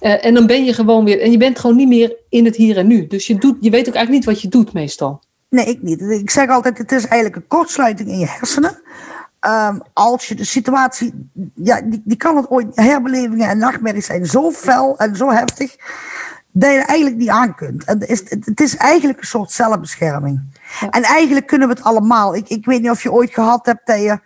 [0.01, 2.55] Uh, en dan ben je gewoon weer, en je bent gewoon niet meer in het
[2.55, 3.07] hier en nu.
[3.07, 5.21] Dus je, doet, je weet ook eigenlijk niet wat je doet meestal.
[5.49, 6.01] Nee, ik niet.
[6.01, 8.81] Ik zeg altijd, het is eigenlijk een kortsluiting in je hersenen.
[9.47, 14.25] Um, als je de situatie, ja, die, die kan het ooit, herbelevingen en nachtmerries zijn
[14.25, 15.75] zo fel en zo heftig,
[16.51, 17.83] dat je er eigenlijk niet aan kunt.
[17.83, 20.41] En het, is, het is eigenlijk een soort zelfbescherming.
[20.79, 20.89] Ja.
[20.89, 22.35] En eigenlijk kunnen we het allemaal.
[22.35, 24.19] Ik, ik weet niet of je ooit gehad hebt dat je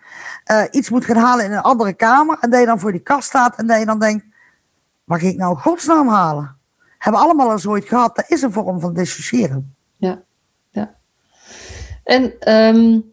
[0.52, 3.00] uh, iets moet gaan halen in een andere kamer en dat je dan voor die
[3.00, 4.24] kast staat en dat je dan denkt,
[5.06, 6.56] ga ik nou godsnaam halen?
[6.98, 8.16] Hebben allemaal eens ooit gehad.
[8.16, 9.74] Dat is een vorm van dissociëren.
[9.96, 10.22] Ja,
[10.70, 10.94] ja.
[12.04, 13.12] En um,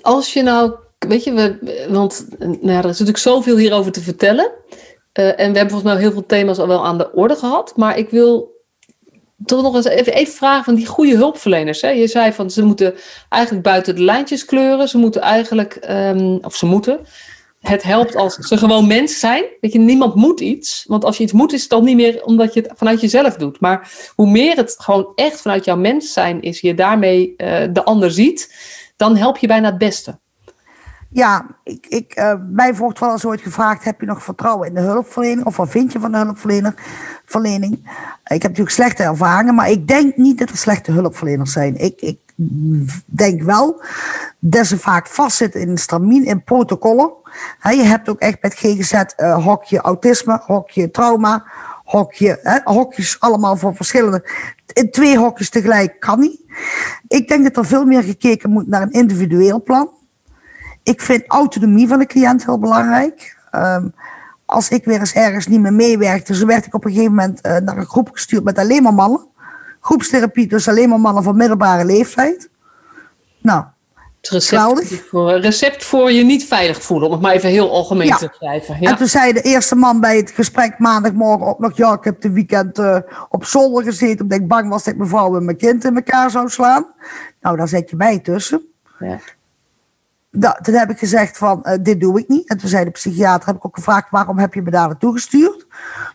[0.00, 4.50] als je nou, weet je, we, want nou er is natuurlijk zoveel hierover te vertellen.
[5.18, 7.76] Uh, en we hebben volgens mij heel veel thema's al wel aan de orde gehad.
[7.76, 8.60] Maar ik wil
[9.44, 11.80] toch nog eens even, even vragen van die goede hulpverleners.
[11.80, 11.88] Hè?
[11.88, 12.94] Je zei van ze moeten
[13.28, 14.88] eigenlijk buiten de lijntjes kleuren.
[14.88, 17.00] Ze moeten eigenlijk, um, of ze moeten.
[17.62, 19.44] Het helpt als ze gewoon mens zijn.
[19.60, 20.84] Weet je, niemand moet iets.
[20.88, 23.36] Want als je iets moet, is het dan niet meer omdat je het vanuit jezelf
[23.36, 23.60] doet.
[23.60, 27.84] Maar hoe meer het gewoon echt vanuit jouw mens zijn is, je daarmee uh, de
[27.84, 28.54] ander ziet,
[28.96, 30.20] dan help je bijna het beste.
[31.10, 34.74] Ja, ik, ik, uh, mij wordt wel eens ooit gevraagd: heb je nog vertrouwen in
[34.74, 35.46] de hulpverlening?
[35.46, 37.72] Of wat vind je van de hulpverlening?
[38.24, 41.76] Ik heb natuurlijk slechte ervaringen, maar ik denk niet dat er slechte hulpverleners zijn.
[41.76, 42.18] Ik, ik
[43.06, 43.82] denk wel
[44.38, 47.12] dat ze vaak vastzitten in stramien, in protocollen.
[47.62, 51.44] Je hebt ook echt met GGZ uh, hokje autisme, hokje trauma,
[51.84, 54.30] hokje, hokjes allemaal voor verschillende.
[54.72, 56.40] In twee hokjes tegelijk kan niet.
[57.08, 59.90] Ik denk dat er veel meer gekeken moet naar een individueel plan.
[60.82, 63.36] Ik vind autonomie van de cliënt heel belangrijk.
[63.52, 63.94] Um,
[64.44, 67.46] als ik weer eens ergens niet meer meewerkte, zo werd ik op een gegeven moment
[67.46, 69.26] uh, naar een groep gestuurd met alleen maar mannen.
[69.82, 72.50] Groepstherapie, dus alleen maar mannen van middelbare leeftijd.
[73.40, 73.64] Nou,
[74.20, 78.16] recept voor, recept voor je niet veilig voelen, om het maar even heel algemeen ja.
[78.16, 78.76] te schrijven.
[78.80, 78.90] Ja.
[78.90, 82.20] En toen zei de eerste man bij het gesprek maandagmorgen ook nog: Ja, ik heb
[82.20, 82.96] de weekend uh,
[83.28, 86.30] op zolder gezeten omdat ik bang was dat ik mevrouw en mijn kind in elkaar
[86.30, 86.86] zou slaan.
[87.40, 88.62] Nou, daar zet je mij tussen.
[88.98, 89.18] Ja.
[90.30, 92.48] Nou, toen heb ik gezegd van, uh, dit doe ik niet.
[92.48, 95.12] En toen zei de psychiater, heb ik ook gevraagd, waarom heb je me daar naartoe
[95.12, 95.66] gestuurd?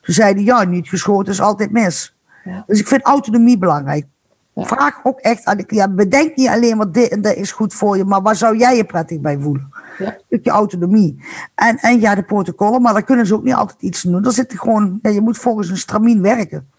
[0.01, 2.16] Toen zei hij, ja, niet geschoten is altijd mis.
[2.48, 2.64] Ja.
[2.68, 4.06] Dus ik vind autonomie belangrijk.
[4.54, 4.64] Ja.
[4.64, 7.74] Vraag ook echt aan de cliënt, bedenk niet alleen wat dit en dat is goed
[7.74, 9.70] voor je, maar waar zou jij je prettig bij voelen?
[9.98, 10.18] Ja.
[10.30, 11.24] Je autonomie.
[11.56, 14.22] En, en ja, de protocollen, maar daar kunnen ze ook niet altijd iets doen.
[14.22, 16.70] Dan zit gewoon, ja, je moet volgens een stramien werken.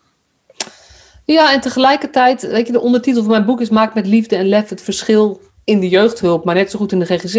[1.25, 4.49] Ja, en tegelijkertijd, weet je, de ondertitel van mijn boek is Maak met liefde en
[4.49, 7.37] lef het verschil in de jeugdhulp, maar net zo goed in de GGZ.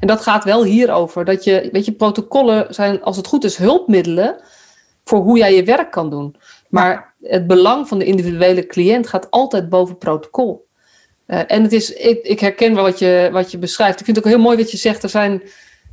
[0.00, 1.24] En dat gaat wel hierover.
[1.24, 4.40] Dat je, weet je, protocollen zijn, als het goed is, hulpmiddelen
[5.04, 6.36] voor hoe jij je werk kan doen.
[6.68, 7.09] Maar.
[7.22, 10.68] Het belang van de individuele cliënt gaat altijd boven protocol.
[11.26, 13.98] Uh, en het is, ik, ik, herken wel wat je, wat je beschrijft.
[13.98, 15.02] Ik vind het ook heel mooi wat je zegt.
[15.02, 15.42] Er zijn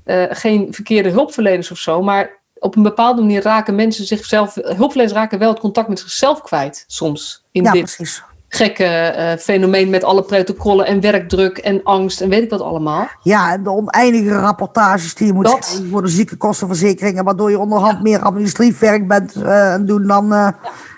[0.05, 2.01] uh, geen verkeerde hulpverleners of zo.
[2.01, 4.55] Maar op een bepaalde manier raken mensen zichzelf.
[4.55, 7.45] Hulpverleners raken wel het contact met zichzelf kwijt soms.
[7.51, 12.29] In ja, dit precies gekke uh, fenomeen met alle protocollen en werkdruk en angst en
[12.29, 13.07] weet ik wat allemaal.
[13.21, 17.59] Ja, en de oneindige rapportages die je moet Dat- schrijven voor de ziekenkostenverzekeringen, waardoor je
[17.59, 20.33] onderhand meer administratief werk bent eh, aan doen dan.
[20.33, 20.47] eh,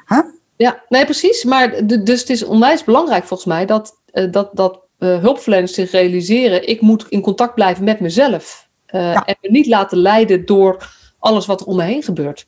[0.10, 0.22] hè?
[0.56, 1.44] Ja, nee, precies.
[1.44, 5.92] Maar dus het is onwijs belangrijk volgens mij dat, eh, dat, dat eh, hulpverleners zich
[5.92, 8.68] realiseren: ik moet in contact blijven met mezelf.
[8.86, 9.26] Eh, Ja.
[9.26, 10.90] En me niet laten leiden door
[11.20, 12.48] alles wat er om me heen gebeurt.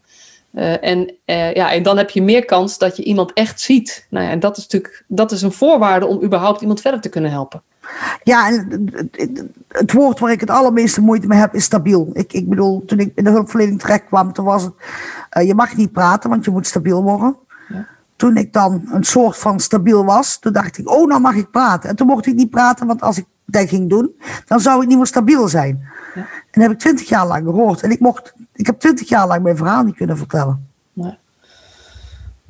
[0.81, 4.07] En, ja, en dan heb je meer kans dat je iemand echt ziet.
[4.09, 7.09] Nou ja, en dat is natuurlijk dat is een voorwaarde om überhaupt iemand verder te
[7.09, 7.63] kunnen helpen.
[8.23, 8.89] Ja, en
[9.67, 12.09] het, woord waar ik het allermeeste moeite mee heb is stabiel.
[12.13, 14.73] Ik, ik bedoel, toen ik in de hulpverlening terecht kwam, toen was het,
[15.47, 17.37] je mag niet praten, want je moet stabiel worden.
[18.21, 21.51] Toen ik dan een soort van stabiel was, toen dacht ik, oh, nou mag ik
[21.51, 21.89] praten.
[21.89, 24.15] En toen mocht ik niet praten, want als ik dat ging doen,
[24.47, 25.87] dan zou ik niet meer stabiel zijn.
[26.15, 26.21] Ja.
[26.21, 27.81] En dat heb ik twintig jaar lang gehoord.
[27.81, 30.69] En ik, mocht, ik heb twintig jaar lang mijn verhaal niet kunnen vertellen.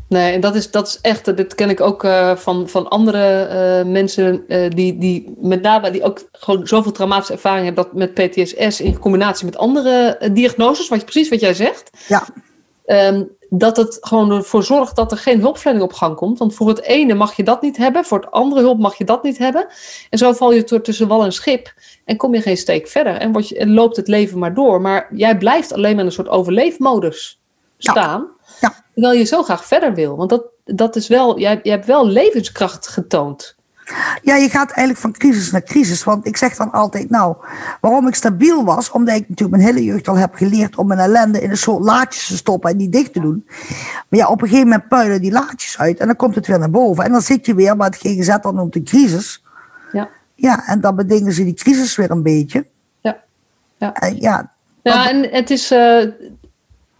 [0.07, 3.43] Nee, en dat is, dat is echt, dit ken ik ook eh, van, van andere
[3.43, 7.93] eh, mensen eh, die, die met name die ook gewoon zoveel traumatische ervaring hebben dat
[7.93, 12.27] met PTSS in combinatie met andere eh, diagnoses, wat je, precies wat jij zegt, Ja,
[12.85, 16.39] ehm, dat het gewoon ervoor zorgt dat er geen hulpverlening op gang komt.
[16.39, 19.05] Want voor het ene mag je dat niet hebben, voor het andere hulp mag je
[19.05, 19.67] dat niet hebben.
[20.09, 21.73] En zo val je tussen wal en schip
[22.05, 24.81] en kom je geen steek verder en, word je, en loopt het leven maar door.
[24.81, 27.41] Maar jij blijft alleen maar in een soort overleefmodus
[27.77, 27.91] Ja.
[27.91, 28.27] staan.
[28.61, 28.83] Ja.
[28.93, 30.15] Terwijl je zo graag verder wil.
[30.15, 33.55] Want dat, dat is wel, jij, jij hebt wel levenskracht getoond.
[34.21, 36.03] Ja, je gaat eigenlijk van crisis naar crisis.
[36.03, 37.35] Want ik zeg dan altijd, nou,
[37.81, 40.99] waarom ik stabiel was, omdat ik natuurlijk mijn hele jeugd al heb geleerd om mijn
[40.99, 43.45] ellende in een soort laadjes te stoppen en die dicht te doen.
[44.09, 46.59] Maar ja, op een gegeven moment puilen die laadjes uit en dan komt het weer
[46.59, 47.03] naar boven.
[47.03, 49.43] En dan zit je weer, wat het GGZ dan noemt een crisis.
[49.91, 50.09] Ja.
[50.35, 52.65] Ja, en dan bedingen ze die crisis weer een beetje.
[53.01, 53.17] Ja.
[53.77, 53.93] Ja.
[53.93, 55.71] En ja, Ja, en het is.
[55.71, 56.03] eh,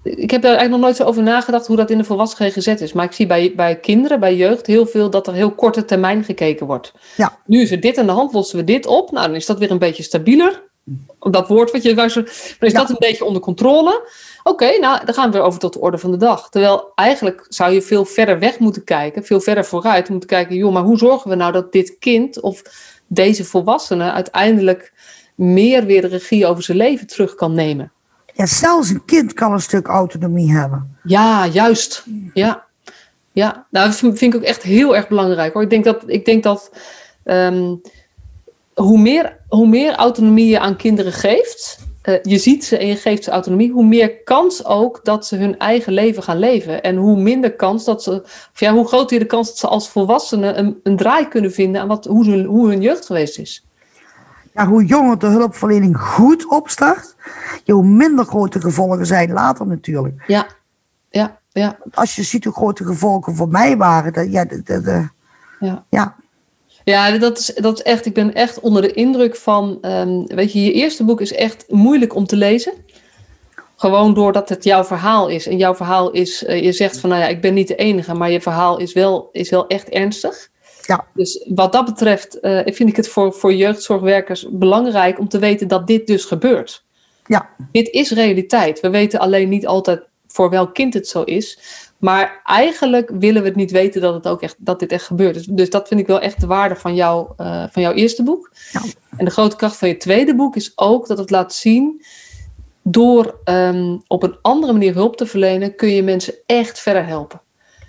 [0.04, 2.68] ik heb daar eigenlijk nog nooit zo over nagedacht hoe dat in de volwassen GGZ
[2.68, 2.94] is.
[2.94, 6.24] Maar ik zie bij, bij kinderen, bij jeugd, heel veel dat er heel korte termijn
[6.24, 6.94] gekeken wordt.
[7.18, 7.38] Ja.
[7.46, 9.12] Nu is er dit aan de hand, lossen we dit op.
[9.12, 10.70] Nou, dan is dat weer een beetje stabieler.
[11.20, 12.16] Dat woord wat je Dan is
[12.60, 12.70] Ja.
[12.70, 14.08] dat een beetje onder controle.
[14.44, 16.50] Oké, nou, dan gaan we weer over tot de orde van de dag.
[16.50, 20.56] Terwijl eigenlijk zou je veel verder weg moeten kijken, veel verder vooruit moeten kijken.
[20.56, 22.62] Joh, maar hoe zorgen we nou dat dit kind of
[23.08, 24.94] deze volwassene uiteindelijk
[25.36, 27.92] meer weer de regie over zijn leven terug kan nemen?
[28.42, 30.98] Ja, zelfs een kind kan een stuk autonomie hebben.
[31.04, 32.06] Ja, juist.
[32.34, 32.64] Ja.
[33.32, 35.62] Ja, nou, dat vind ik ook echt heel erg belangrijk hoor.
[35.62, 36.72] Ik denk dat, ik denk dat
[37.24, 37.76] ehm,
[38.74, 42.96] hoe, meer, hoe meer autonomie je aan kinderen geeft, eh, je ziet ze en je
[42.96, 46.82] geeft ze autonomie, hoe meer kans ook dat ze hun eigen leven gaan leven.
[46.82, 49.90] En hoe minder kans dat ze, of ja, hoe groter de kans dat ze als
[49.90, 53.66] volwassenen een, een draai kunnen vinden aan wat, hoe, ze, hoe hun jeugd geweest is.
[54.54, 57.16] Ja, hoe jonger de hulpverlening goed opstart,
[57.66, 60.24] hoe minder grote gevolgen zijn later natuurlijk.
[60.28, 60.48] Ja,
[61.10, 64.82] ja, ja, Als je ziet hoe grote gevolgen voor mij waren, dat, ja, de, de,
[64.82, 65.10] de-
[65.60, 65.86] ja.
[65.90, 66.16] ja,
[66.84, 70.54] Ja, dat is, dat is echt, ik ben echt onder de indruk van, ehm, weet
[70.54, 72.74] je, je eerste boek is echt moeilijk om te lezen.
[73.76, 75.48] Gewoon doordat het jouw verhaal is.
[75.48, 78.14] En jouw verhaal is, eh, je zegt van, nou ja, ik ben niet de enige,
[78.14, 80.50] maar je verhaal is wel, is wel echt ernstig.
[80.92, 81.06] Ja.
[81.14, 85.68] Dus wat dat betreft eh, vind ik het voor, voor jeugdzorgwerkers belangrijk om te weten
[85.68, 86.86] dat dit dus gebeurt.
[87.26, 88.80] ja, Dit is realiteit.
[88.80, 91.60] We weten alleen niet altijd voor welk kind het zo is.
[91.98, 95.34] Maar eigenlijk willen we het niet weten dat, het ook echt, dat dit echt gebeurt.
[95.34, 98.24] Dus, dus dat vind ik wel echt de waarde van, jou, eh, van jouw eerste
[98.24, 98.52] boek.
[98.72, 98.82] Ja.
[99.18, 102.02] En de grote kracht van je tweede boek is ook dat het laat zien.
[102.82, 107.42] Door ehm, op een andere manier hulp te verlenen, kun je mensen echt verder helpen.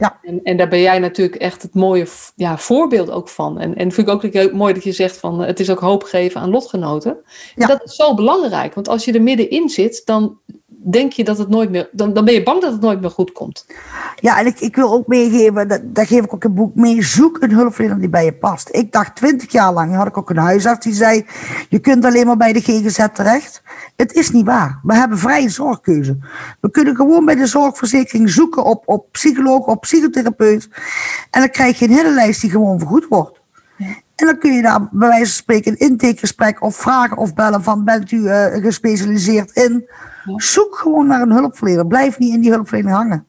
[0.02, 0.18] Ja.
[0.22, 3.58] En, en daar ben jij natuurlijk echt het mooie ja, voorbeeld ook van.
[3.60, 5.78] En, en vind ik ook je- mooi dat je zegt van eh, het is ook
[5.78, 7.16] hoop geven aan lotgenoten.
[7.54, 7.66] Ja.
[7.66, 10.38] Dat is zo belangrijk, want als je er middenin zit, dan
[10.82, 13.10] denk je dat het nooit meer, dan, dan ben je bang dat het nooit meer
[13.10, 13.66] goed komt.
[14.20, 17.02] ja, en ik, ik wil ook meegeven, dat, dat geef ik ook het boek mee,
[17.02, 18.68] zoek een hulpverlener die bij je past.
[18.72, 21.26] Ik dacht twintig jaar lang, had ik ook een huisarts die zei,
[21.68, 23.62] je kunt alleen maar bij de GGZ terecht.
[23.96, 24.80] Het is niet waar.
[24.82, 26.18] We hebben vrije zorgkeuze.
[26.60, 30.68] We kunnen gewoon bij de zorgverzekering zoeken op, op psycholoog, op psychotherapeut.
[31.30, 33.41] En dan krijg je een hele lijst die gewoon vergoed wordt.
[34.14, 37.62] En dan kun je daar bij wijze van spreken een intakegesprek of vragen of bellen
[37.62, 39.88] van bent u eh, gespecialiseerd in.
[40.36, 41.86] Zoek gewoon naar een hulpverlener.
[41.86, 43.26] Blijf niet in die hulpverlener hangen.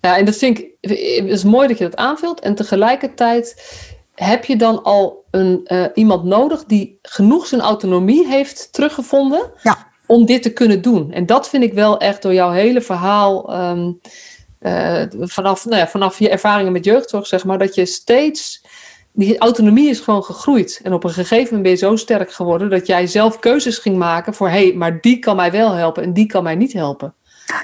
[0.00, 0.98] Ja, en dat vind ik, het
[1.28, 2.40] is mooi dat je dat aanvult.
[2.40, 3.62] En tegelijkertijd
[4.14, 9.86] heb je dan al een, eh, iemand nodig die genoeg zijn autonomie heeft teruggevonden Ja.
[10.06, 11.12] om dit te kunnen doen.
[11.12, 13.90] En dat vind ik wel echt door jouw hele verhaal, ehm,
[14.58, 18.64] eh, vanaf, nou ja, vanaf je ervaringen met jeugdzorg, zeg maar, dat je steeds,
[19.12, 20.80] die autonomie is gewoon gegroeid.
[20.82, 23.96] En op een gegeven moment ben je zo sterk geworden dat jij zelf keuzes ging
[23.98, 26.72] maken voor, hé, hey, maar die kan mij wel helpen en die kan mij niet
[26.72, 27.14] helpen.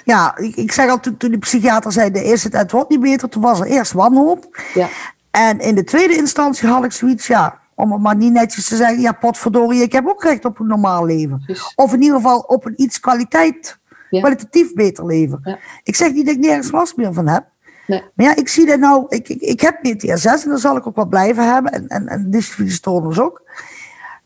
[0.04, 3.00] Ja, ik, ik zeg al toen, toen de psychiater zei, de eerste het wordt niet
[3.00, 4.62] beter, toen was er eerst wanhoop.
[4.74, 4.88] Ja,
[5.30, 8.76] En in de tweede instantie had ik zoiets, ja, om het maar niet netjes te
[8.76, 11.42] zeggen, ja, potverdorie, ik heb ook recht op een normaal leven.
[11.74, 13.78] Of in ieder geval op een iets kwaliteit,
[14.10, 14.20] Ja.
[14.20, 15.40] kwalitatief beter leven.
[15.42, 15.58] Ja.
[15.82, 17.44] Ik zeg niet dat ik nergens last meer van heb.
[17.88, 18.02] Nee.
[18.14, 20.86] Maar ja, ik zie dat nou, ik, ik, ik heb PTSS en dat zal ik
[20.86, 21.72] ook wel blijven hebben.
[21.72, 23.42] En, en, en dysfysiestoornis ook.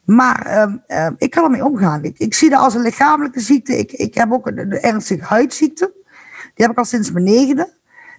[0.04, 2.04] Maar ehm, ehm, ik kan ermee omgaan.
[2.04, 3.78] Ik, ik zie dat als een lichamelijke ziekte.
[3.78, 5.92] Ik, ik heb ook een, een ernstige huidziekte.
[6.54, 7.72] Die heb ik al sinds mijn negende.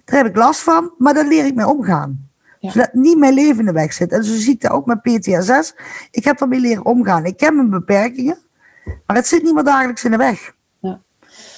[0.04, 2.28] Daar heb ik last van, maar daar leer ik mee omgaan.
[2.58, 2.70] Ja.
[2.70, 4.12] Zodat niet mijn leven in de weg zit.
[4.12, 5.74] En zo zie ik dat ook met PTSS.
[6.10, 7.24] Ik heb ermee leren omgaan.
[7.24, 8.38] Ik ken mijn beperkingen,
[9.06, 10.54] maar het zit niet meer dagelijks in de weg.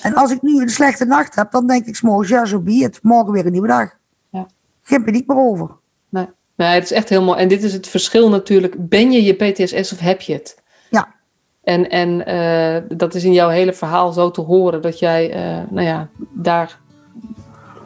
[0.02, 2.72] En als ik nu een slechte nacht heb, dan denk ik s'morgens, ja, zo be
[2.72, 2.98] it.
[3.02, 3.90] Morgen weer een nieuwe dag.
[4.30, 4.46] Ja.
[4.82, 5.70] Geen paniek meer over.
[6.08, 6.26] Nee.
[6.56, 7.38] nee, het is echt heel mooi.
[7.38, 8.88] En dit is het verschil natuurlijk.
[8.88, 10.62] Ben je je PTSS of heb je het?
[10.90, 11.14] Ja.
[11.62, 15.70] En, en eh, dat is in jouw hele verhaal zo te horen dat jij eh,
[15.70, 16.78] nou ja, daar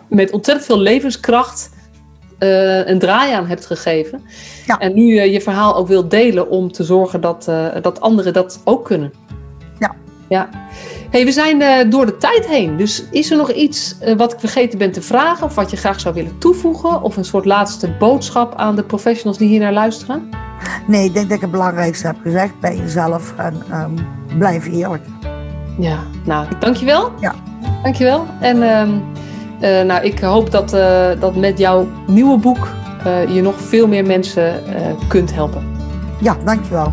[0.09, 1.71] met ontzettend veel levenskracht
[2.39, 4.23] eh, een draai aan hebt gegeven.
[4.67, 4.79] Ja.
[4.79, 7.45] En nu je verhaal ook wil delen om te zorgen dat,
[7.83, 9.13] dat anderen dat ook kunnen.
[10.31, 10.49] Ja.
[11.11, 12.77] Hey, we zijn eh, door de tijd heen.
[12.77, 15.77] Dus is er nog iets eh, wat ik vergeten ben te vragen of wat je
[15.77, 17.03] graag zou willen toevoegen?
[17.03, 20.29] Of een soort laatste boodschap aan de professionals die hier naar luisteren?
[20.87, 23.35] Nee, ik denk dat ik het belangrijkste heb gezegd bij jezelf.
[23.37, 23.91] En ehm,
[24.39, 25.05] blijf eerlijk.
[25.79, 27.13] Ja, nou, dankjewel.
[27.21, 27.35] Ja.
[27.83, 28.27] Dankjewel.
[28.41, 28.91] En ehm,
[29.61, 30.71] eh, nou, ik hoop dat,
[31.21, 32.69] dat met jouw nieuwe boek
[33.07, 35.77] uh, je nog veel meer mensen uh, kunt helpen.
[36.21, 36.93] Ja, dankjewel.